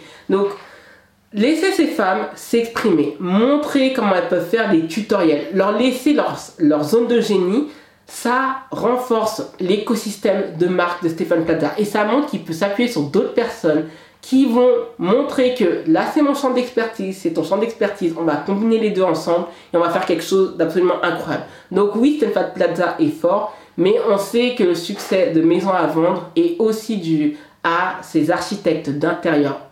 Laissez 1.33 1.71
ces 1.71 1.87
femmes 1.87 2.25
s'exprimer, 2.35 3.15
montrer 3.21 3.93
comment 3.93 4.13
elles 4.15 4.27
peuvent 4.27 4.49
faire 4.49 4.69
des 4.69 4.85
tutoriels, 4.87 5.47
leur 5.53 5.77
laisser 5.77 6.13
leur, 6.13 6.83
zone 6.83 7.07
de 7.07 7.21
génie, 7.21 7.69
ça 8.05 8.63
renforce 8.69 9.41
l'écosystème 9.61 10.57
de 10.59 10.67
marque 10.67 11.01
de 11.03 11.07
Stéphane 11.07 11.45
Plaza 11.45 11.71
et 11.77 11.85
ça 11.85 12.03
montre 12.03 12.27
qu'il 12.27 12.43
peut 12.43 12.51
s'appuyer 12.51 12.89
sur 12.89 13.03
d'autres 13.03 13.33
personnes 13.33 13.85
qui 14.19 14.45
vont 14.45 14.71
montrer 14.97 15.55
que 15.55 15.89
là 15.89 16.03
c'est 16.13 16.21
mon 16.21 16.35
champ 16.35 16.51
d'expertise, 16.51 17.17
c'est 17.17 17.31
ton 17.31 17.45
champ 17.45 17.57
d'expertise, 17.57 18.13
on 18.19 18.23
va 18.23 18.35
combiner 18.35 18.79
les 18.79 18.89
deux 18.89 19.03
ensemble 19.03 19.45
et 19.73 19.77
on 19.77 19.79
va 19.79 19.89
faire 19.89 20.05
quelque 20.05 20.23
chose 20.23 20.57
d'absolument 20.57 21.01
incroyable. 21.01 21.45
Donc 21.71 21.95
oui, 21.95 22.17
Stéphane 22.17 22.51
Plaza 22.53 22.97
est 22.99 23.07
fort, 23.07 23.55
mais 23.77 23.95
on 24.09 24.17
sait 24.17 24.53
que 24.55 24.65
le 24.65 24.75
succès 24.75 25.31
de 25.31 25.41
Maison 25.41 25.69
à 25.69 25.87
vendre 25.87 26.29
est 26.35 26.57
aussi 26.59 26.97
dû 26.97 27.37
à 27.63 27.99
ces 28.01 28.31
architectes 28.31 28.89
d'intérieur 28.89 29.70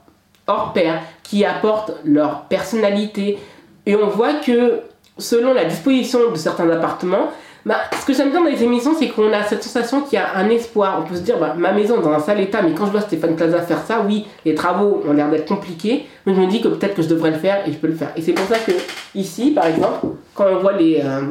hors 0.50 0.74
pair 0.74 1.02
qui 1.24 1.46
apportent 1.46 1.94
leur 2.04 2.42
personnalité. 2.44 3.40
Et 3.86 3.96
on 3.96 4.08
voit 4.08 4.34
que 4.34 4.82
selon 5.18 5.54
la 5.54 5.66
disposition 5.66 6.32
de 6.32 6.36
certains 6.36 6.70
appartements, 6.70 7.30
bah, 7.66 7.76
ce 8.00 8.06
que 8.06 8.14
j'aime 8.14 8.32
bien 8.32 8.42
dans 8.42 8.50
les 8.50 8.64
émissions, 8.64 8.94
c'est 8.98 9.10
qu'on 9.10 9.32
a 9.34 9.44
cette 9.44 9.64
sensation 9.64 10.02
qu'il 10.02 10.18
y 10.18 10.22
a 10.22 10.38
un 10.38 10.50
espoir. 10.50 11.02
On 11.04 11.08
peut 11.08 11.16
se 11.16 11.22
dire, 11.22 11.38
bah, 11.38 11.54
ma 11.58 11.72
maison 11.72 12.00
est 12.00 12.04
dans 12.04 12.12
un 12.12 12.20
sale 12.20 12.40
état, 12.40 12.62
mais 12.62 12.74
quand 12.74 12.86
je 12.86 12.92
vois 12.92 13.02
Stéphane 13.02 13.36
Plaza 13.36 13.62
faire 13.62 13.84
ça, 13.86 14.04
oui, 14.06 14.26
les 14.46 14.56
travaux 14.56 15.04
ont 15.08 15.14
l'air 15.14 15.30
d'être 15.30 15.48
compliqués, 15.48 16.06
mais 16.26 16.34
je 16.34 16.40
me 16.40 16.48
dis 16.48 16.62
que 16.62 16.70
peut-être 16.70 16.96
que 16.96 17.02
je 17.02 17.10
devrais 17.10 17.32
le 17.32 17.38
faire 17.38 17.68
et 17.68 17.72
je 17.72 17.78
peux 17.78 17.88
le 17.88 17.96
faire. 17.96 18.12
Et 18.16 18.22
c'est 18.22 18.34
pour 18.34 18.46
ça 18.48 18.58
que 18.60 18.72
ici, 19.14 19.52
par 19.52 19.68
exemple, 19.68 20.08
quand 20.34 20.46
on 20.50 20.60
voit 20.60 20.74
les, 20.74 21.02
euh, 21.04 21.22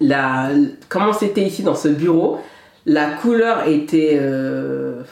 la, 0.00 0.50
comment 0.88 1.12
c'était 1.12 1.42
ici 1.42 1.62
dans 1.62 1.74
ce 1.74 1.88
bureau, 1.88 2.38
la 2.86 3.06
couleur 3.06 3.66
était... 3.66 4.18
Euh, 4.20 5.02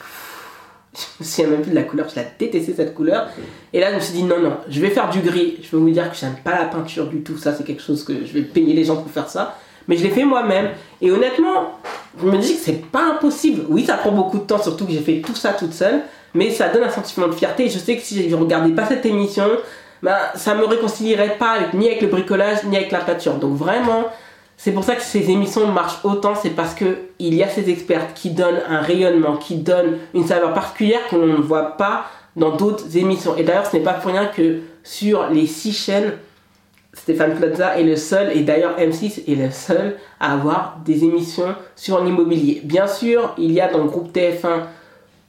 je 0.98 1.24
me 1.24 1.28
souviens 1.28 1.50
même 1.50 1.62
plus 1.62 1.70
de 1.70 1.76
la 1.76 1.82
couleur, 1.82 2.08
je 2.08 2.16
la 2.16 2.24
détestais 2.38 2.74
cette 2.74 2.94
couleur. 2.94 3.28
Et 3.72 3.80
là, 3.80 3.90
je 3.90 3.96
me 3.96 4.00
suis 4.00 4.14
dit 4.14 4.22
non, 4.22 4.40
non, 4.40 4.56
je 4.68 4.80
vais 4.80 4.90
faire 4.90 5.10
du 5.10 5.20
gris. 5.20 5.58
Je 5.62 5.68
peux 5.70 5.76
vous 5.76 5.90
dire 5.90 6.10
que 6.10 6.16
j'aime 6.16 6.36
pas 6.42 6.52
la 6.52 6.64
peinture 6.64 7.06
du 7.06 7.22
tout. 7.22 7.36
Ça, 7.36 7.54
c'est 7.54 7.64
quelque 7.64 7.82
chose 7.82 8.04
que 8.04 8.24
je 8.24 8.32
vais 8.32 8.42
payer 8.42 8.74
les 8.74 8.84
gens 8.84 8.96
pour 8.96 9.10
faire 9.10 9.28
ça. 9.28 9.56
Mais 9.86 9.96
je 9.96 10.02
l'ai 10.02 10.10
fait 10.10 10.24
moi-même. 10.24 10.70
Et 11.00 11.10
honnêtement, 11.10 11.78
je 12.20 12.26
me 12.26 12.36
dis 12.38 12.54
que 12.54 12.60
c'est 12.60 12.84
pas 12.90 13.12
impossible. 13.12 13.64
Oui, 13.68 13.84
ça 13.86 13.94
prend 13.94 14.12
beaucoup 14.12 14.38
de 14.38 14.44
temps, 14.44 14.60
surtout 14.60 14.84
que 14.84 14.92
j'ai 14.92 15.00
fait 15.00 15.20
tout 15.20 15.34
ça 15.34 15.52
toute 15.52 15.72
seule. 15.72 16.02
Mais 16.34 16.50
ça 16.50 16.68
donne 16.68 16.84
un 16.84 16.90
sentiment 16.90 17.26
de 17.26 17.32
fierté. 17.32 17.68
Je 17.68 17.78
sais 17.78 17.96
que 17.96 18.02
si 18.02 18.28
je 18.28 18.36
regardais 18.36 18.72
pas 18.72 18.86
cette 18.86 19.06
émission, 19.06 19.46
bah, 20.02 20.32
ça 20.34 20.54
me 20.54 20.64
réconcilierait 20.64 21.36
pas 21.38 21.56
ni 21.74 21.88
avec 21.88 22.02
le 22.02 22.08
bricolage, 22.08 22.64
ni 22.64 22.76
avec 22.76 22.90
la 22.90 23.00
peinture. 23.00 23.34
Donc 23.34 23.56
vraiment, 23.56 24.04
c'est 24.58 24.72
pour 24.72 24.82
ça 24.82 24.96
que 24.96 25.02
ces 25.02 25.30
émissions 25.30 25.68
marchent 25.68 26.04
autant, 26.04 26.34
c'est 26.34 26.50
parce 26.50 26.74
que 26.74 26.98
il 27.20 27.34
y 27.34 27.44
a 27.44 27.48
ces 27.48 27.70
experts 27.70 28.12
qui 28.12 28.30
donnent 28.30 28.60
un 28.68 28.80
rayonnement, 28.80 29.36
qui 29.36 29.54
donnent 29.54 29.98
une 30.14 30.26
saveur 30.26 30.52
particulière 30.52 31.00
que 31.08 31.14
l'on 31.14 31.26
ne 31.26 31.36
voit 31.36 31.76
pas 31.76 32.06
dans 32.34 32.56
d'autres 32.56 32.96
émissions. 32.96 33.36
Et 33.36 33.44
d'ailleurs, 33.44 33.66
ce 33.66 33.76
n'est 33.76 33.84
pas 33.84 33.92
pour 33.92 34.10
rien 34.10 34.26
que 34.26 34.58
sur 34.82 35.28
les 35.30 35.46
six 35.46 35.72
chaînes, 35.72 36.12
Stéphane 36.92 37.36
Plaza 37.36 37.78
est 37.78 37.84
le 37.84 37.94
seul, 37.94 38.36
et 38.36 38.40
d'ailleurs 38.40 38.76
M6 38.80 39.30
est 39.30 39.36
le 39.36 39.52
seul 39.52 39.96
à 40.18 40.32
avoir 40.32 40.80
des 40.84 41.04
émissions 41.04 41.54
sur 41.76 42.02
l'immobilier. 42.02 42.60
Bien 42.64 42.88
sûr, 42.88 43.36
il 43.38 43.52
y 43.52 43.60
a 43.60 43.70
dans 43.70 43.78
le 43.78 43.84
groupe 43.84 44.12
TF1 44.12 44.62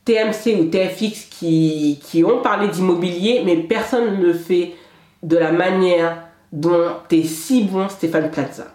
TMC 0.05 0.59
ou 0.59 0.65
TFX 0.65 1.27
qui, 1.29 2.00
qui 2.03 2.24
ont 2.24 2.41
parlé 2.41 2.67
d'immobilier, 2.67 3.43
mais 3.45 3.57
personne 3.57 4.17
ne 4.17 4.25
le 4.25 4.33
fait 4.33 4.74
de 5.21 5.38
la 5.38 5.51
manière 5.51 6.17
dont 6.51 6.93
est 7.12 7.24
si 7.24 7.65
bon 7.65 7.88
Stéphane 7.89 8.31
Plaza. 8.31 8.74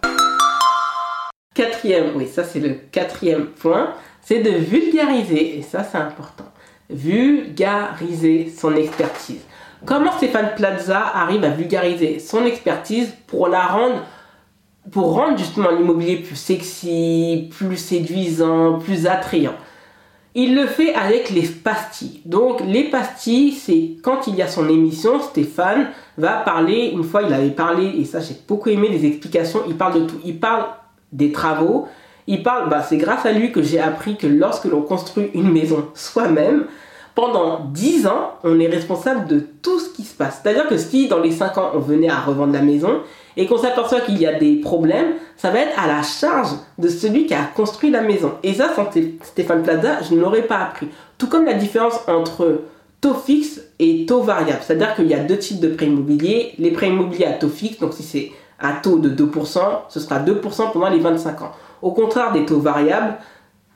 Quatrième, 1.55 2.17
oui, 2.17 2.27
ça 2.27 2.45
c'est 2.45 2.61
le 2.61 2.77
quatrième 2.91 3.47
point, 3.47 3.95
c'est 4.21 4.41
de 4.41 4.51
vulgariser, 4.51 5.59
et 5.59 5.63
ça 5.63 5.85
c'est 5.85 5.99
important, 5.99 6.51
vulgariser 6.91 8.53
son 8.55 8.75
expertise. 8.75 9.41
Comment 9.87 10.13
Stéphane 10.13 10.53
Plaza 10.57 11.01
arrive 11.15 11.45
à 11.45 11.51
vulgariser 11.51 12.19
son 12.19 12.45
expertise 12.45 13.13
pour 13.27 13.49
la 13.49 13.67
rendre 13.67 14.03
pour 14.91 15.15
rendre 15.15 15.39
justement 15.39 15.71
l'immobilier 15.71 16.17
plus 16.17 16.37
sexy, 16.37 17.49
plus 17.57 17.77
séduisant, 17.77 18.79
plus 18.79 19.07
attrayant? 19.07 19.55
Il 20.35 20.55
le 20.55 20.67
fait 20.67 20.95
avec 20.95 21.31
les 21.31 21.47
pastilles. 21.47 22.21
Donc 22.25 22.61
les 22.67 22.85
pastilles, 22.91 23.53
c'est 23.53 23.93
quand 24.03 24.27
il 24.27 24.35
y 24.35 24.43
a 24.43 24.49
son 24.49 24.69
émission, 24.69 25.21
Stéphane 25.21 25.91
va 26.19 26.33
parler, 26.33 26.91
une 26.93 27.05
fois 27.05 27.23
il 27.23 27.33
avait 27.33 27.51
parlé, 27.51 27.87
et 27.99 28.05
ça 28.05 28.21
j'ai 28.21 28.37
beaucoup 28.49 28.69
aimé 28.69 28.89
les 28.89 29.07
explications, 29.07 29.61
il 29.69 29.77
parle 29.77 30.03
de 30.03 30.07
tout. 30.07 30.21
Il 30.25 30.41
parle 30.41 30.65
des 31.15 31.33
travaux, 31.33 31.89
il 32.27 32.43
parle, 32.43 32.69
bah, 32.69 32.83
c'est 32.87 32.97
grâce 32.97 33.25
à 33.25 33.33
lui 33.33 33.53
que 33.53 33.63
j'ai 33.63 33.81
appris 33.81 34.17
que 34.17 34.27
lorsque 34.27 34.67
l'on 34.67 34.83
construit 34.83 35.31
une 35.35 35.51
maison 35.51 35.87
soi-même, 35.95 36.67
pendant 37.15 37.67
10 37.73 38.07
ans, 38.09 38.33
on 38.43 38.59
est 38.59 38.67
responsable 38.67 39.27
de 39.27 39.47
tout 39.63 39.79
ce 39.79 39.91
qui 39.91 40.03
se 40.03 40.15
passe. 40.15 40.41
C'est-à-dire 40.43 40.67
que 40.67 40.77
si 40.77 41.07
dans 41.07 41.21
les 41.21 41.31
5 41.31 41.59
ans 41.59 41.71
on 41.75 41.79
venait 41.79 42.11
à 42.11 42.21
revendre 42.21 42.53
la 42.53 42.63
maison, 42.63 43.01
et 43.37 43.47
qu'on 43.47 43.59
s'aperçoit 43.59 44.01
qu'il 44.01 44.19
y 44.19 44.27
a 44.27 44.39
des 44.39 44.57
problèmes, 44.57 45.15
ça 45.37 45.51
va 45.51 45.61
être 45.61 45.79
à 45.79 45.87
la 45.87 46.03
charge 46.03 46.51
de 46.79 46.89
celui 46.89 47.27
qui 47.27 47.35
a 47.35 47.43
construit 47.43 47.91
la 47.91 48.03
maison. 48.03 48.33
Et 48.43 48.55
ça, 48.55 48.73
sans 48.75 48.89
Stéphane 49.23 49.63
Plaza, 49.63 50.03
je 50.09 50.15
ne 50.15 50.21
l'aurais 50.21 50.43
pas 50.43 50.59
appris. 50.59 50.89
Tout 51.19 51.27
comme 51.27 51.45
la 51.45 51.55
différence 51.55 51.99
entre 52.07 52.63
taux 53.01 53.15
fixe 53.15 53.61
et 53.79 54.07
taux 54.07 54.23
variable. 54.23 54.61
C'est-à-dire 54.63 54.95
qu'il 54.95 55.07
y 55.07 55.15
a 55.15 55.19
deux 55.19 55.39
types 55.39 55.61
de 55.61 55.69
prêts 55.69 55.87
immobiliers. 55.87 56.53
Les 56.59 56.71
prêts 56.71 56.89
immobiliers 56.89 57.27
à 57.27 57.33
taux 57.33 57.49
fixe, 57.49 57.79
donc 57.81 57.93
si 57.93 58.03
c'est 58.03 58.33
un 58.61 58.73
taux 58.75 58.99
de 58.99 59.11
2%, 59.11 59.59
ce 59.89 60.01
sera 60.01 60.21
2% 60.21 60.73
pendant 60.73 60.89
les 60.89 61.01
25 61.01 61.43
ans. 61.43 61.53
Au 61.83 61.93
contraire 61.93 62.33
des 62.33 62.45
taux 62.47 62.61
variables, 62.61 63.17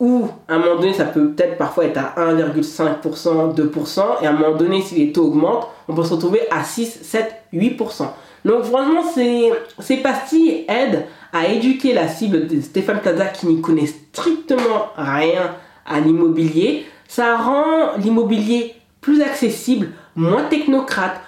où 0.00 0.28
à 0.46 0.54
un 0.54 0.58
moment 0.58 0.76
donné, 0.80 0.92
ça 0.92 1.04
peut 1.04 1.30
peut-être 1.30 1.58
parfois 1.58 1.86
être 1.86 1.98
à 1.98 2.14
1,5%, 2.32 3.54
2%, 3.54 4.02
et 4.22 4.26
à 4.26 4.30
un 4.30 4.32
moment 4.32 4.56
donné, 4.56 4.80
si 4.82 4.94
les 4.94 5.12
taux 5.12 5.26
augmentent, 5.26 5.68
on 5.88 5.94
peut 5.94 6.04
se 6.04 6.14
retrouver 6.14 6.42
à 6.50 6.62
6, 6.62 7.00
7, 7.02 7.34
8%. 7.52 8.06
Donc 8.44 8.62
vraiment, 8.62 9.02
ces, 9.02 9.52
ces 9.80 9.96
pastilles 9.98 10.64
aident 10.68 11.04
à 11.32 11.48
éduquer 11.48 11.92
la 11.92 12.08
cible 12.08 12.46
de 12.46 12.60
Stéphane 12.60 13.00
Plaza 13.00 13.26
qui 13.26 13.46
n'y 13.46 13.60
connaît 13.60 13.86
strictement 13.86 14.86
rien 14.96 15.56
à 15.84 16.00
l'immobilier. 16.00 16.86
Ça 17.08 17.36
rend 17.36 17.96
l'immobilier 17.98 18.74
plus 19.00 19.22
accessible, 19.22 19.90
moins 20.14 20.44
technocrate, 20.44 21.20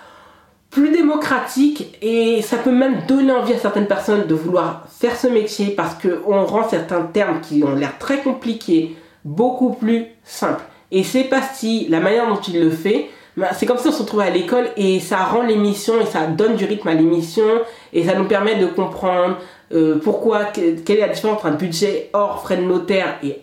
plus 0.71 0.91
démocratique 0.91 1.99
et 2.01 2.43
ça 2.43 2.57
peut 2.57 2.71
même 2.71 3.03
donner 3.09 3.33
envie 3.33 3.55
à 3.55 3.59
certaines 3.59 3.89
personnes 3.89 4.27
de 4.27 4.35
vouloir 4.35 4.87
faire 4.89 5.17
ce 5.17 5.27
métier 5.27 5.71
parce 5.71 5.95
qu'on 5.95 6.45
rend 6.45 6.69
certains 6.69 7.03
termes 7.03 7.41
qui 7.41 7.65
ont 7.65 7.75
l'air 7.75 7.99
très 7.99 8.19
compliqués 8.19 8.97
beaucoup 9.25 9.73
plus 9.73 10.07
simples. 10.23 10.63
Et 10.93 11.03
ces 11.03 11.25
pastilles, 11.25 11.89
la 11.89 12.01
manière 12.01 12.29
dont 12.29 12.41
il 12.41 12.61
le 12.61 12.71
fait, 12.71 13.09
bah, 13.37 13.49
c'est 13.53 13.67
comme 13.67 13.79
si 13.79 13.89
on 13.89 13.93
se 13.93 14.03
retrouvait 14.03 14.27
à 14.27 14.31
l'école 14.31 14.69
et 14.77 15.01
ça 15.01 15.19
rend 15.25 15.43
l'émission 15.43 16.01
et 16.01 16.07
ça 16.07 16.27
donne 16.27 16.57
du 16.57 16.65
rythme 16.65 16.89
à 16.89 16.95
l'émission 16.95 17.45
et 17.93 18.05
ça 18.05 18.15
nous 18.15 18.25
permet 18.25 18.57
de 18.57 18.67
comprendre 18.67 19.39
euh, 19.73 19.99
pourquoi, 20.03 20.47
quelle 20.47 20.81
est 20.89 21.01
la 21.01 21.09
différence 21.09 21.39
entre 21.39 21.47
un 21.47 21.53
budget 21.53 22.11
hors 22.13 22.43
frais 22.43 22.57
de 22.57 22.63
notaire 22.63 23.19
et 23.25 23.41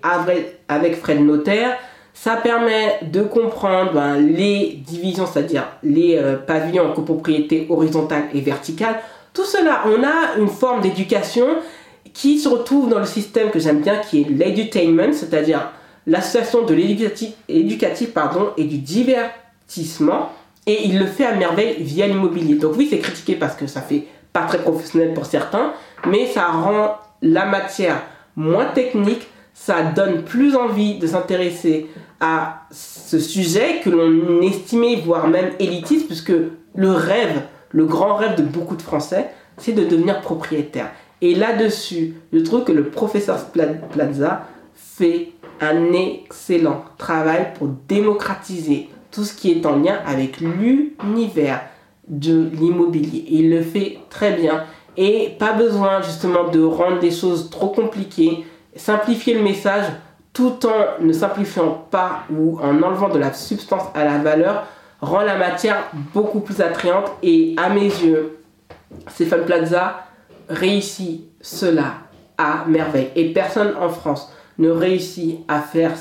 avec 0.67 0.95
frais 0.95 1.15
de 1.15 1.23
notaire. 1.23 1.77
Ça 2.19 2.35
permet 2.35 2.99
de 3.03 3.21
comprendre 3.21 3.93
ben, 3.93 4.15
les 4.15 4.79
divisions, 4.85 5.27
c'est-à-dire 5.27 5.67
les 5.83 6.17
euh, 6.17 6.35
pavillons 6.35 6.89
en 6.89 6.93
copropriété 6.93 7.67
horizontale 7.69 8.23
et 8.33 8.41
verticale. 8.41 8.95
Tout 9.33 9.45
cela, 9.45 9.83
on 9.85 10.03
a 10.03 10.39
une 10.39 10.47
forme 10.47 10.81
d'éducation 10.81 11.45
qui 12.13 12.39
se 12.39 12.49
retrouve 12.49 12.89
dans 12.89 12.99
le 12.99 13.05
système 13.05 13.51
que 13.51 13.59
j'aime 13.59 13.81
bien, 13.81 13.97
qui 13.97 14.21
est 14.21 14.29
l'edutainment, 14.29 15.13
c'est-à-dire 15.13 15.71
l'association 16.07 16.63
de 16.63 16.73
l'éducatif 16.73 17.33
éducatif, 17.47 18.13
pardon, 18.13 18.49
et 18.57 18.63
du 18.63 18.79
divers 18.79 19.29
et 20.65 20.85
il 20.85 20.99
le 20.99 21.05
fait 21.05 21.25
à 21.25 21.35
merveille 21.35 21.75
via 21.79 22.07
l'immobilier. 22.07 22.55
Donc 22.55 22.73
oui, 22.77 22.87
c'est 22.89 22.99
critiqué 22.99 23.35
parce 23.35 23.55
que 23.55 23.67
ça 23.67 23.81
fait 23.81 24.05
pas 24.33 24.43
très 24.43 24.59
professionnel 24.59 25.13
pour 25.13 25.25
certains, 25.25 25.73
mais 26.07 26.27
ça 26.27 26.47
rend 26.47 26.97
la 27.21 27.45
matière 27.45 28.01
moins 28.35 28.65
technique, 28.65 29.27
ça 29.59 29.81
donne 29.81 30.23
plus 30.23 30.55
envie 30.55 30.99
de 30.99 31.07
s'intéresser 31.07 31.87
à 32.21 32.61
ce 32.71 33.17
sujet 33.17 33.81
que 33.83 33.89
l'on 33.89 34.41
estimait 34.41 34.97
voire 34.97 35.27
même 35.27 35.49
élitiste 35.59 36.05
puisque 36.05 36.31
le 36.75 36.91
rêve, 36.91 37.41
le 37.71 37.85
grand 37.85 38.15
rêve 38.15 38.37
de 38.37 38.43
beaucoup 38.43 38.75
de 38.75 38.81
Français, 38.83 39.31
c'est 39.57 39.73
de 39.73 39.83
devenir 39.83 40.21
propriétaire. 40.21 40.91
Et 41.21 41.33
là-dessus, 41.33 42.13
je 42.31 42.39
trouve 42.39 42.63
que 42.63 42.71
le 42.71 42.89
professeur 42.89 43.37
Plaza 43.91 44.45
fait 44.75 45.31
un 45.59 45.91
excellent 45.91 46.85
travail 46.99 47.47
pour 47.57 47.67
démocratiser 47.87 48.89
tout 49.11 49.23
ce 49.23 49.33
qui 49.33 49.51
est 49.51 49.65
en 49.65 49.77
lien 49.77 49.97
avec 50.05 50.39
l'univers 50.39 51.61
de 52.07 52.47
l'immobilier. 52.53 53.25
Il 53.27 53.49
le 53.49 53.63
fait 53.63 53.97
très 54.11 54.33
bien 54.33 54.63
et 54.95 55.35
pas 55.39 55.53
besoin 55.53 56.01
justement 56.03 56.47
de 56.47 56.61
rendre 56.63 56.99
des 56.99 57.11
choses 57.11 57.49
trop 57.49 57.69
compliquées, 57.69 58.45
simplifier 58.77 59.33
le 59.33 59.41
message 59.41 59.85
tout 60.33 60.59
en 60.65 61.03
ne 61.03 61.13
simplifiant 61.13 61.85
pas 61.89 62.23
ou 62.31 62.59
en 62.59 62.81
enlevant 62.83 63.09
de 63.09 63.17
la 63.17 63.33
substance 63.33 63.83
à 63.95 64.03
la 64.03 64.19
valeur 64.19 64.67
rend 65.01 65.21
la 65.21 65.37
matière 65.37 65.89
beaucoup 66.13 66.39
plus 66.39 66.61
attrayante 66.61 67.11
et 67.23 67.55
à 67.57 67.69
mes 67.69 67.85
yeux, 67.85 68.37
Stéphane 69.07 69.45
Plaza 69.45 70.05
réussit 70.49 71.23
cela 71.41 71.93
à 72.37 72.65
merveille 72.67 73.09
et 73.15 73.33
personne 73.33 73.73
en 73.79 73.89
France 73.89 74.31
ne 74.57 74.69
réussit 74.69 75.39
à 75.47 75.59
faire 75.59 75.93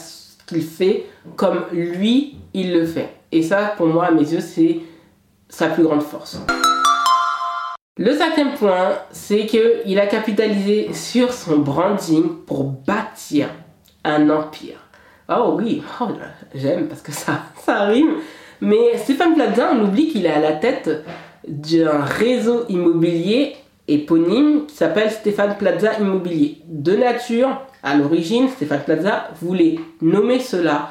qu'il 0.46 0.62
fait 0.62 1.06
comme 1.34 1.64
lui, 1.72 2.36
il 2.54 2.72
le 2.72 2.86
fait. 2.86 3.10
Et 3.32 3.42
ça, 3.42 3.74
pour 3.76 3.86
moi, 3.86 4.06
à 4.06 4.10
mes 4.12 4.32
yeux, 4.32 4.40
c'est 4.40 4.80
sa 5.48 5.68
plus 5.68 5.82
grande 5.82 6.02
force. 6.02 6.40
Le 7.98 8.14
cinquième 8.14 8.52
point, 8.52 8.98
c'est 9.11 9.46
qu'il 9.46 9.98
a 9.98 10.06
capitalisé 10.06 10.92
sur 10.92 11.32
son 11.32 11.61
branding 11.61 12.28
pour 12.46 12.64
bâtir 12.64 13.48
un 14.04 14.28
empire. 14.28 14.76
Oh 15.30 15.54
oui, 15.56 15.82
oh, 16.02 16.09
j'aime 16.54 16.88
parce 16.88 17.00
que 17.00 17.11
ça, 17.11 17.40
ça 17.64 17.85
rime. 17.85 18.16
Mais 18.61 18.98
Stéphane 18.98 19.32
Plaza, 19.32 19.70
on 19.72 19.87
oublie 19.87 20.09
qu'il 20.09 20.26
est 20.26 20.30
à 20.30 20.40
la 20.40 20.52
tête 20.52 20.90
d'un 21.48 22.02
réseau 22.02 22.66
immobilier 22.68 23.56
éponyme 23.88 24.66
qui 24.66 24.76
s'appelle 24.76 25.11
Stéphane 25.11 25.56
Plaza 25.56 25.98
Immobilier. 25.98 26.59
De 26.68 26.96
nature, 26.96 27.62
à 27.82 27.96
l'origine, 27.96 28.50
Stéphane 28.50 28.82
Plaza 28.85 29.30
voulait 29.40 29.76
nommer 30.02 30.40
cela 30.40 30.90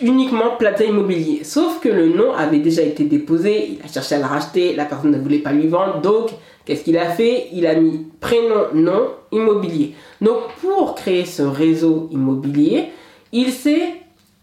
uniquement 0.00 0.56
Plaza 0.58 0.84
Immobilier. 0.84 1.44
Sauf 1.44 1.80
que 1.80 1.88
le 1.88 2.08
nom 2.08 2.32
avait 2.34 2.60
déjà 2.60 2.82
été 2.82 3.04
déposé, 3.04 3.70
il 3.72 3.84
a 3.84 3.92
cherché 3.92 4.14
à 4.14 4.18
le 4.18 4.24
racheter, 4.24 4.74
la 4.74 4.84
personne 4.84 5.10
ne 5.10 5.18
voulait 5.18 5.38
pas 5.38 5.52
lui 5.52 5.66
vendre, 5.66 6.00
donc 6.00 6.30
qu'est-ce 6.64 6.84
qu'il 6.84 6.96
a 6.96 7.10
fait? 7.10 7.48
Il 7.52 7.66
a 7.66 7.74
mis 7.74 8.06
prénom, 8.20 8.68
nom, 8.72 9.08
immobilier. 9.32 9.94
Donc 10.20 10.38
pour 10.60 10.94
créer 10.94 11.24
ce 11.24 11.42
réseau 11.42 12.08
immobilier, 12.12 12.90
il 13.32 13.50
s'est 13.50 13.94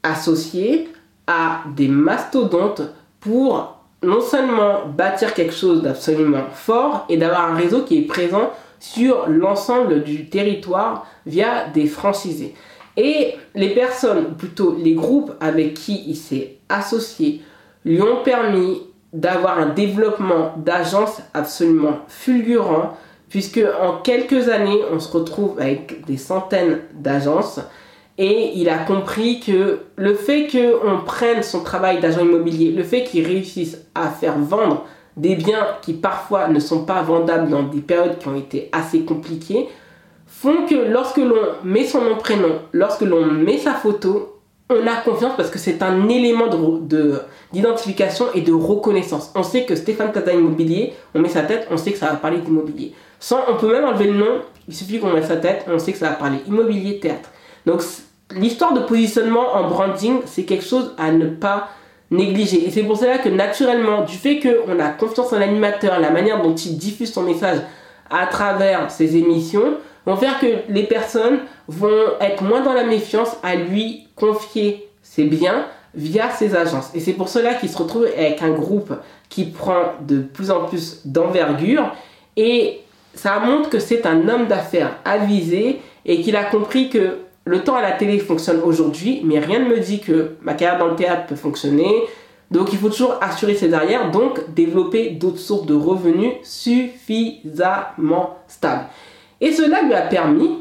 associé 0.04 0.90
à 1.28 1.62
des 1.76 1.88
mastodontes 1.88 2.82
pour 3.20 3.78
non 4.04 4.20
seulement 4.20 4.86
bâtir 4.88 5.34
quelque 5.34 5.54
chose 5.54 5.82
d'absolument 5.82 6.46
fort 6.54 7.06
et 7.08 7.18
d'avoir 7.18 7.52
un 7.52 7.56
réseau 7.56 7.84
qui 7.84 8.00
est 8.00 8.08
présent 8.08 8.52
sur 8.80 9.28
l'ensemble 9.30 10.04
du 10.04 10.28
territoire 10.28 11.06
via 11.28 11.68
des 11.68 11.86
franchisés. 11.86 12.56
Et 12.98 13.36
les 13.56 13.70
personnes, 13.70 14.26
ou 14.32 14.36
plutôt 14.36 14.76
les 14.78 14.94
groupes 14.94 15.32
avec 15.40 15.76
qui 15.76 16.04
il 16.08 16.16
s'est 16.16 16.58
associé, 16.70 17.42
lui 17.86 18.02
ont 18.02 18.24
permis 18.24 18.82
d'avoir 19.14 19.60
un 19.60 19.68
développement 19.68 20.54
d'agence 20.58 21.22
absolument 21.34 22.00
fulgurant, 22.08 22.98
puisque 23.30 23.62
en 23.82 23.98
quelques 24.02 24.50
années, 24.50 24.82
on 24.92 25.00
se 25.00 25.12
retrouve 25.12 25.60
avec 25.60 26.06
des 26.06 26.18
centaines 26.18 26.80
d'agences. 26.94 27.60
Et 28.18 28.52
il 28.56 28.70
a 28.70 28.78
compris 28.78 29.40
que 29.40 29.80
le 29.96 30.14
fait 30.14 30.48
qu'on 30.48 31.04
prenne 31.06 31.44
son 31.44 31.64
travail 31.64 32.02
d'agent 32.02 32.22
immobilier, 32.22 32.72
le 32.72 32.84
fait 32.84 33.04
qu'il 33.04 33.26
réussisse 33.26 33.80
à 33.96 34.10
faire 34.10 34.38
vendre 34.38 34.86
des 35.18 35.36
biens 35.36 35.66
qui 35.82 35.94
parfois 35.94 36.48
ne 36.48 36.60
sont 36.60 36.86
pas 36.86 37.02
vendables 37.02 37.50
dans 37.50 37.64
des 37.64 37.82
périodes 37.82 38.18
qui 38.20 38.28
ont 38.28 38.36
été 38.36 38.70
assez 38.72 39.02
compliquées, 39.02 39.68
font 40.42 40.66
que 40.66 40.76
lorsque 40.92 41.18
l'on 41.18 41.36
met 41.64 41.86
son 41.86 42.02
nom 42.02 42.16
prénom, 42.16 42.62
lorsque 42.74 43.02
l'on 43.02 43.26
met 43.26 43.60
sa 43.60 43.74
photo, 43.74 44.40
on 44.72 44.88
a 44.88 44.96
confiance 44.96 45.34
parce 45.38 45.52
que 45.52 45.60
c'est 45.60 45.84
un 45.84 46.10
élément 46.10 46.48
d'identification 47.52 48.26
et 48.34 48.42
de 48.42 48.52
reconnaissance. 48.52 49.32
On 49.36 49.44
sait 49.44 49.66
que 49.66 49.76
Stéphane 49.76 50.12
Plaza 50.12 50.34
Immobilier, 50.34 50.94
on 51.14 51.20
met 51.20 51.30
sa 51.30 51.44
tête, 51.44 51.68
on 51.70 51.78
sait 51.78 51.92
que 51.92 51.98
ça 52.00 52.08
va 52.08 52.16
parler 52.16 52.40
d'immobilier. 52.40 52.94
Sans, 53.20 53.40
on 53.50 53.58
peut 53.58 53.72
même 53.72 53.84
enlever 53.84 54.06
le 54.08 54.18
nom, 54.18 54.42
il 54.68 54.74
suffit 54.74 55.00
qu'on 55.00 55.12
mette 55.12 55.26
sa 55.26 55.38
tête, 55.38 55.66
on 55.68 55.78
sait 55.78 55.92
que 55.92 56.00
ça 56.00 56.10
va 56.10 56.16
parler 56.16 56.38
immobilier, 56.48 57.00
théâtre. 57.00 57.30
Donc 57.68 57.84
l'histoire 58.36 58.74
de 58.74 58.80
positionnement 58.80 59.54
en 59.54 59.68
branding, 59.70 60.22
c'est 60.26 60.44
quelque 60.44 60.66
chose 60.66 60.96
à 60.98 61.12
ne 61.12 61.28
pas 61.28 61.70
négliger. 62.10 62.66
Et 62.66 62.72
c'est 62.72 62.84
pour 62.84 62.98
cela 62.98 63.20
que 63.20 63.30
naturellement, 63.30 64.06
du 64.06 64.16
fait 64.16 64.40
qu'on 64.40 64.80
a 64.80 64.90
confiance 64.90 65.32
en 65.34 65.38
l'animateur, 65.38 66.00
la 66.00 66.10
manière 66.10 66.42
dont 66.42 66.56
il 66.56 66.78
diffuse 66.80 67.14
son 67.14 67.22
message 67.22 67.60
à 68.10 68.26
travers 68.26 68.90
ses 68.90 69.16
émissions, 69.18 69.78
vont 70.06 70.16
faire 70.16 70.40
que 70.40 70.48
les 70.70 70.84
personnes 70.84 71.40
vont 71.68 72.18
être 72.20 72.44
moins 72.44 72.62
dans 72.62 72.74
la 72.74 72.84
méfiance 72.84 73.38
à 73.44 73.56
lui 73.56 74.08
confier 74.16 74.90
ses 75.02 75.24
biens 75.24 75.66
via 75.94 76.30
ses 76.30 76.56
agences. 76.56 76.92
Et 76.94 77.00
c'est 77.00 77.14
pour 77.14 77.30
cela 77.30 77.54
qu'il 77.54 77.70
se 77.70 77.78
retrouve 77.78 78.06
avec 78.06 78.42
un 78.42 78.52
groupe 78.52 78.94
qui 79.30 79.46
prend 79.46 79.94
de 80.02 80.20
plus 80.20 80.52
en 80.52 80.66
plus 80.66 81.02
d'envergure 81.06 81.94
et 82.38 82.80
ça 83.14 83.40
montre 83.40 83.70
que 83.70 83.80
c'est 83.80 84.06
un 84.06 84.28
homme 84.30 84.48
d'affaires 84.48 84.98
avisé 85.04 85.82
et 86.06 86.22
qu'il 86.22 86.36
a 86.36 86.44
compris 86.46 86.90
que 86.90 87.18
le 87.44 87.64
temps 87.64 87.76
à 87.76 87.82
la 87.82 87.92
télé 87.92 88.20
fonctionne 88.20 88.62
aujourd'hui, 88.64 89.22
mais 89.24 89.40
rien 89.40 89.60
ne 89.60 89.66
me 89.66 89.80
dit 89.80 90.00
que 90.00 90.36
ma 90.42 90.54
carrière 90.54 90.80
dans 90.80 90.88
le 90.88 90.96
théâtre 90.96 91.26
peut 91.28 91.36
fonctionner. 91.36 92.04
Donc 92.52 92.72
il 92.72 92.80
faut 92.80 92.90
toujours 92.90 93.16
assurer 93.22 93.56
ses 93.56 93.74
arrières, 93.74 94.12
donc 94.12 94.54
développer 94.54 95.10
d'autres 95.10 95.40
sources 95.40 95.66
de 95.66 95.74
revenus 95.74 96.34
suffisamment 96.44 98.38
stables. 98.48 98.86
Et 99.42 99.52
cela 99.52 99.82
lui 99.82 99.94
a 99.94 100.02
permis, 100.04 100.60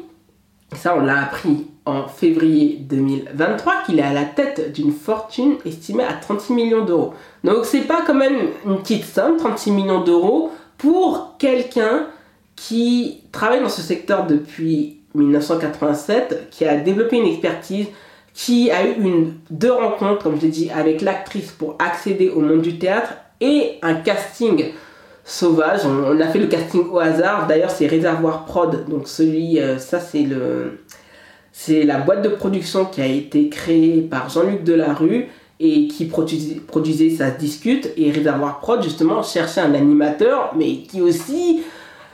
ça 0.74 0.96
on 0.96 1.00
l'a 1.00 1.22
appris 1.22 1.66
en 1.84 2.08
février 2.08 2.78
2023, 2.80 3.82
qu'il 3.84 3.98
est 3.98 4.02
à 4.02 4.12
la 4.12 4.24
tête 4.24 4.72
d'une 4.72 4.92
fortune 4.92 5.56
estimée 5.64 6.04
à 6.04 6.14
36 6.14 6.52
millions 6.54 6.84
d'euros. 6.84 7.14
Donc 7.44 7.64
c'est 7.64 7.82
pas 7.82 8.02
quand 8.06 8.14
même 8.14 8.38
une 8.66 8.78
petite 8.78 9.04
somme, 9.04 9.36
36 9.36 9.70
millions 9.72 10.02
d'euros, 10.02 10.50
pour 10.78 11.36
quelqu'un 11.38 12.06
qui 12.56 13.22
travaille 13.32 13.60
dans 13.60 13.68
ce 13.68 13.82
secteur 13.82 14.26
depuis 14.26 15.00
1987, 15.14 16.48
qui 16.50 16.64
a 16.64 16.76
développé 16.76 17.16
une 17.16 17.26
expertise, 17.26 17.86
qui 18.32 18.70
a 18.70 18.86
eu 18.86 18.94
une, 19.00 19.34
deux 19.50 19.72
rencontres, 19.72 20.22
comme 20.22 20.36
je 20.36 20.42
l'ai 20.42 20.48
dit, 20.48 20.70
avec 20.70 21.02
l'actrice 21.02 21.50
pour 21.50 21.76
accéder 21.78 22.30
au 22.30 22.40
monde 22.40 22.62
du 22.62 22.78
théâtre 22.78 23.12
et 23.40 23.78
un 23.82 23.94
casting 23.94 24.72
sauvage. 25.30 25.82
On, 25.86 26.20
a 26.20 26.26
fait 26.26 26.38
le 26.38 26.48
casting 26.48 26.88
au 26.90 26.98
hasard. 26.98 27.46
D'ailleurs, 27.46 27.70
c'est 27.70 27.86
Réservoir 27.86 28.44
Prod. 28.44 28.88
Donc 28.88 29.06
celui, 29.06 29.60
euh, 29.60 29.78
ça 29.78 30.00
c'est 30.00 30.22
le, 30.22 30.80
c'est 31.52 31.84
la 31.84 31.98
boîte 31.98 32.22
de 32.22 32.28
production 32.28 32.84
qui 32.84 33.00
a 33.00 33.06
été 33.06 33.48
créée 33.48 34.02
par 34.02 34.28
Jean-Luc 34.28 34.64
Delarue 34.64 35.28
et 35.60 35.86
qui 35.88 36.06
produisait, 36.06 37.10
Ça 37.10 37.30
discute. 37.30 37.90
Et 37.96 38.10
Réservoir 38.10 38.60
Prod 38.60 38.82
justement 38.82 39.22
cherchait 39.22 39.60
un 39.60 39.74
animateur, 39.74 40.52
mais 40.56 40.78
qui 40.78 41.00
aussi 41.00 41.62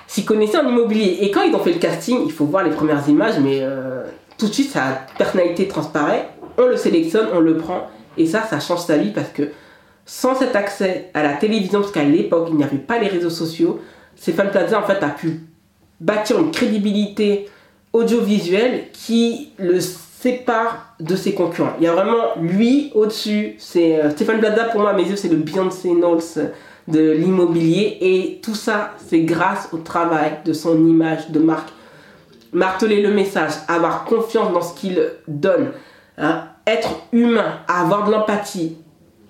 s'y 0.07 0.24
connaissait 0.24 0.59
en 0.59 0.68
immobilier. 0.68 1.18
Et 1.22 1.31
quand 1.31 1.42
ils 1.42 1.55
ont 1.55 1.61
fait 1.61 1.72
le 1.72 1.79
casting, 1.79 2.18
il 2.26 2.33
faut 2.33 2.44
voir 2.44 2.64
les 2.64 2.70
premières 2.70 3.09
images, 3.09 3.38
mais 3.40 3.61
euh, 3.62 4.05
tout 4.37 4.46
de 4.46 4.52
suite 4.52 4.70
sa 4.70 5.00
personnalité 5.16 5.66
transparaît. 5.68 6.29
On 6.59 6.66
le 6.66 6.76
sélectionne, 6.76 7.29
on 7.33 7.40
le 7.40 7.57
prend. 7.57 7.88
Et 8.18 8.26
ça, 8.26 8.42
ça 8.42 8.61
change 8.61 8.81
sa 8.81 8.96
vie 8.98 9.11
parce 9.11 9.29
que 9.29 9.50
sans 10.07 10.37
cet 10.37 10.55
accès 10.55 11.11
à 11.12 11.23
la 11.23 11.35
télévision, 11.35 11.81
parce 11.81 11.92
qu'à 11.92 12.05
l'époque, 12.05 12.49
il 12.51 12.57
n'y 12.57 12.64
avait 12.64 12.79
pas 12.79 12.99
les 12.99 13.09
réseaux 13.09 13.31
sociaux, 13.31 13.81
Stéphane 14.14 14.51
Plaza, 14.51 14.81
en 14.81 14.85
fait, 14.85 15.03
a 15.03 15.09
pu 15.09 15.40
bâtir 16.01 16.38
une 16.38 16.51
crédibilité 16.51 17.49
audiovisuelle 17.92 18.85
qui 18.92 19.53
le 19.59 19.81
sépare 19.81 20.95
de 21.01 21.16
ses 21.16 21.35
concurrents. 21.35 21.75
Il 21.79 21.85
y 21.85 21.88
a 21.88 21.92
vraiment 21.92 22.37
lui 22.40 22.90
au-dessus. 22.95 23.55
C'est 23.59 24.01
euh, 24.01 24.11
Stéphane 24.11 24.38
Plaza, 24.38 24.64
pour 24.64 24.81
moi, 24.81 24.90
à 24.90 24.92
mes 24.95 25.05
yeux, 25.05 25.16
c'est 25.16 25.29
le 25.29 25.37
Beyoncé 25.37 25.90
Knowles 25.90 26.53
de 26.88 27.11
l'immobilier. 27.11 27.99
Et 28.01 28.40
tout 28.42 28.55
ça, 28.55 28.92
c'est 29.07 29.21
grâce 29.21 29.69
au 29.73 29.79
travail 29.79 30.38
de 30.45 30.53
son 30.53 30.87
image 30.87 31.31
de 31.31 31.40
marque. 31.40 31.71
Marteler 32.53 33.03
le 33.03 33.12
message, 33.12 33.53
avoir 33.69 34.05
confiance 34.05 34.53
dans 34.53 34.62
ce 34.62 34.75
qu'il 34.75 35.03
donne, 35.29 35.73
hein, 36.16 36.45
être 36.66 36.90
humain, 37.12 37.59
avoir 37.69 38.07
de 38.07 38.12
l'empathie, 38.12 38.77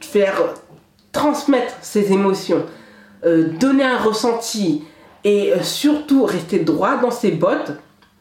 faire 0.00 0.36
transmettre 1.16 1.72
ses 1.80 2.12
émotions, 2.12 2.66
euh, 3.24 3.48
donner 3.58 3.84
un 3.84 3.96
ressenti 3.96 4.84
et 5.24 5.52
euh, 5.52 5.62
surtout 5.62 6.24
rester 6.24 6.58
droit 6.58 6.98
dans 6.98 7.10
ses 7.10 7.30
bottes, 7.30 7.72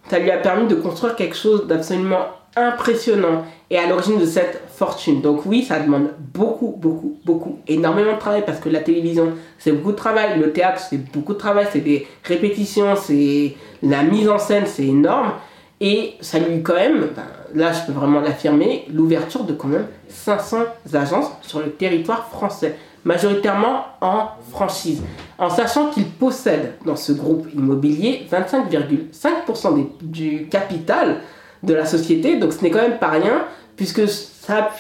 ça 0.09 0.17
lui 0.17 0.31
a 0.31 0.37
permis 0.37 0.67
de 0.67 0.75
construire 0.75 1.15
quelque 1.17 1.35
chose 1.35 1.67
d'absolument 1.67 2.27
impressionnant 2.55 3.43
et 3.69 3.77
à 3.77 3.85
l'origine 3.85 4.17
de 4.17 4.25
cette 4.25 4.61
fortune. 4.69 5.21
Donc 5.21 5.45
oui, 5.45 5.63
ça 5.63 5.79
demande 5.79 6.11
beaucoup, 6.33 6.73
beaucoup, 6.77 7.19
beaucoup, 7.25 7.59
énormément 7.67 8.13
de 8.13 8.19
travail 8.19 8.43
parce 8.45 8.59
que 8.59 8.69
la 8.69 8.79
télévision, 8.79 9.33
c'est 9.59 9.73
beaucoup 9.73 9.91
de 9.91 9.97
travail, 9.97 10.39
le 10.39 10.53
théâtre, 10.53 10.79
c'est 10.89 11.11
beaucoup 11.11 11.33
de 11.33 11.39
travail, 11.39 11.67
c'est 11.73 11.81
des 11.81 12.07
répétitions, 12.23 12.95
c'est 12.95 13.55
la 13.83 14.03
mise 14.03 14.29
en 14.29 14.37
scène, 14.37 14.63
c'est 14.65 14.85
énorme. 14.85 15.33
Et 15.81 16.13
ça 16.21 16.39
lui 16.39 16.63
quand 16.63 16.75
même, 16.75 17.09
ben, 17.15 17.23
là 17.53 17.73
je 17.73 17.85
peux 17.85 17.91
vraiment 17.91 18.21
l'affirmer, 18.21 18.85
l'ouverture 18.93 19.43
de 19.43 19.53
quand 19.53 19.67
même 19.67 19.87
500 20.07 20.57
agences 20.93 21.31
sur 21.41 21.59
le 21.59 21.71
territoire 21.71 22.29
français, 22.29 22.77
majoritairement 23.03 23.85
en 23.99 24.27
franchise, 24.51 25.01
en 25.37 25.49
sachant 25.49 25.89
qu'il 25.89 26.05
possède 26.05 26.75
dans 26.85 26.95
ce 26.95 27.11
groupe 27.11 27.47
immobilier 27.53 28.25
25,5% 28.31 29.87
du 30.01 30.47
capital 30.49 31.17
de 31.61 31.73
la 31.73 31.85
société, 31.85 32.37
donc 32.37 32.53
ce 32.53 32.63
n'est 32.63 32.71
quand 32.71 32.81
même 32.81 32.97
pas 32.97 33.09
rien, 33.09 33.43
puisque 33.75 34.07
ça, 34.07 34.71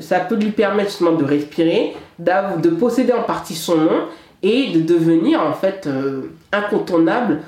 ça 0.00 0.20
peut 0.20 0.36
lui 0.36 0.50
permettre 0.50 0.88
justement 0.90 1.12
de 1.12 1.24
respirer, 1.24 1.94
de 2.18 2.70
posséder 2.70 3.12
en 3.12 3.22
partie 3.22 3.54
son 3.54 3.76
nom 3.76 4.08
et 4.42 4.72
de 4.72 4.80
devenir 4.80 5.40
en 5.40 5.52
fait 5.52 5.86
euh, 5.86 6.30
incontournable 6.52 7.40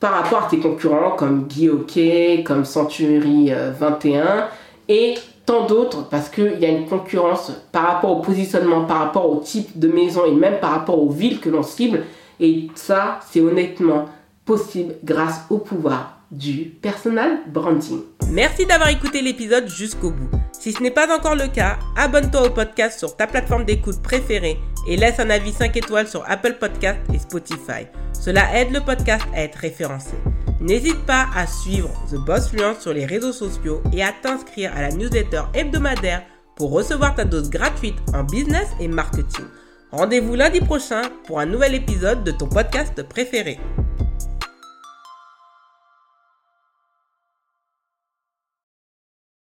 par 0.00 0.12
rapport 0.12 0.44
à 0.44 0.48
ses 0.50 0.58
concurrents 0.58 1.12
comme 1.12 1.44
Guy 1.44 1.68
Hockey, 1.68 2.42
comme 2.44 2.64
Century 2.64 3.52
21 3.78 4.22
euh, 4.22 4.40
et 4.88 5.14
tant 5.44 5.66
d'autres 5.66 6.08
parce 6.08 6.30
qu'il 6.30 6.58
y 6.58 6.64
a 6.64 6.68
une 6.68 6.86
concurrence 6.86 7.52
par 7.70 7.84
rapport 7.84 8.18
au 8.18 8.20
positionnement, 8.20 8.84
par 8.86 8.98
rapport 8.98 9.30
au 9.30 9.40
type 9.40 9.78
de 9.78 9.88
maison 9.88 10.24
et 10.24 10.32
même 10.32 10.58
par 10.58 10.70
rapport 10.70 11.02
aux 11.02 11.10
villes 11.10 11.38
que 11.38 11.50
l'on 11.50 11.62
cible. 11.62 12.04
Et 12.40 12.68
ça, 12.74 13.20
c'est 13.30 13.40
honnêtement 13.40 14.06
possible 14.46 14.94
grâce 15.04 15.42
au 15.50 15.58
pouvoir 15.58 16.19
du 16.30 16.66
personal 16.80 17.40
branding. 17.48 18.00
Merci 18.30 18.66
d'avoir 18.66 18.90
écouté 18.90 19.22
l'épisode 19.22 19.68
jusqu'au 19.68 20.10
bout. 20.10 20.30
Si 20.52 20.72
ce 20.72 20.82
n'est 20.82 20.90
pas 20.90 21.14
encore 21.16 21.34
le 21.34 21.48
cas, 21.48 21.78
abonne-toi 21.96 22.46
au 22.46 22.50
podcast 22.50 22.98
sur 22.98 23.16
ta 23.16 23.26
plateforme 23.26 23.64
d'écoute 23.64 24.00
préférée 24.02 24.58
et 24.86 24.96
laisse 24.96 25.18
un 25.18 25.30
avis 25.30 25.52
5 25.52 25.76
étoiles 25.76 26.06
sur 26.06 26.24
Apple 26.30 26.56
Podcast 26.60 27.00
et 27.12 27.18
Spotify. 27.18 27.86
Cela 28.12 28.54
aide 28.56 28.72
le 28.72 28.80
podcast 28.80 29.26
à 29.34 29.42
être 29.42 29.56
référencé. 29.56 30.14
N'hésite 30.60 31.00
pas 31.06 31.26
à 31.34 31.46
suivre 31.46 31.90
The 32.10 32.16
Boss 32.16 32.50
Fluence 32.50 32.80
sur 32.80 32.92
les 32.92 33.06
réseaux 33.06 33.32
sociaux 33.32 33.82
et 33.92 34.02
à 34.02 34.12
t'inscrire 34.12 34.76
à 34.76 34.82
la 34.82 34.90
newsletter 34.90 35.42
hebdomadaire 35.54 36.22
pour 36.54 36.70
recevoir 36.72 37.14
ta 37.14 37.24
dose 37.24 37.48
gratuite 37.48 37.96
en 38.14 38.24
business 38.24 38.68
et 38.78 38.88
marketing. 38.88 39.46
Rendez-vous 39.90 40.36
lundi 40.36 40.60
prochain 40.60 41.02
pour 41.26 41.40
un 41.40 41.46
nouvel 41.46 41.74
épisode 41.74 42.22
de 42.22 42.30
ton 42.30 42.46
podcast 42.46 43.02
préféré. 43.02 43.58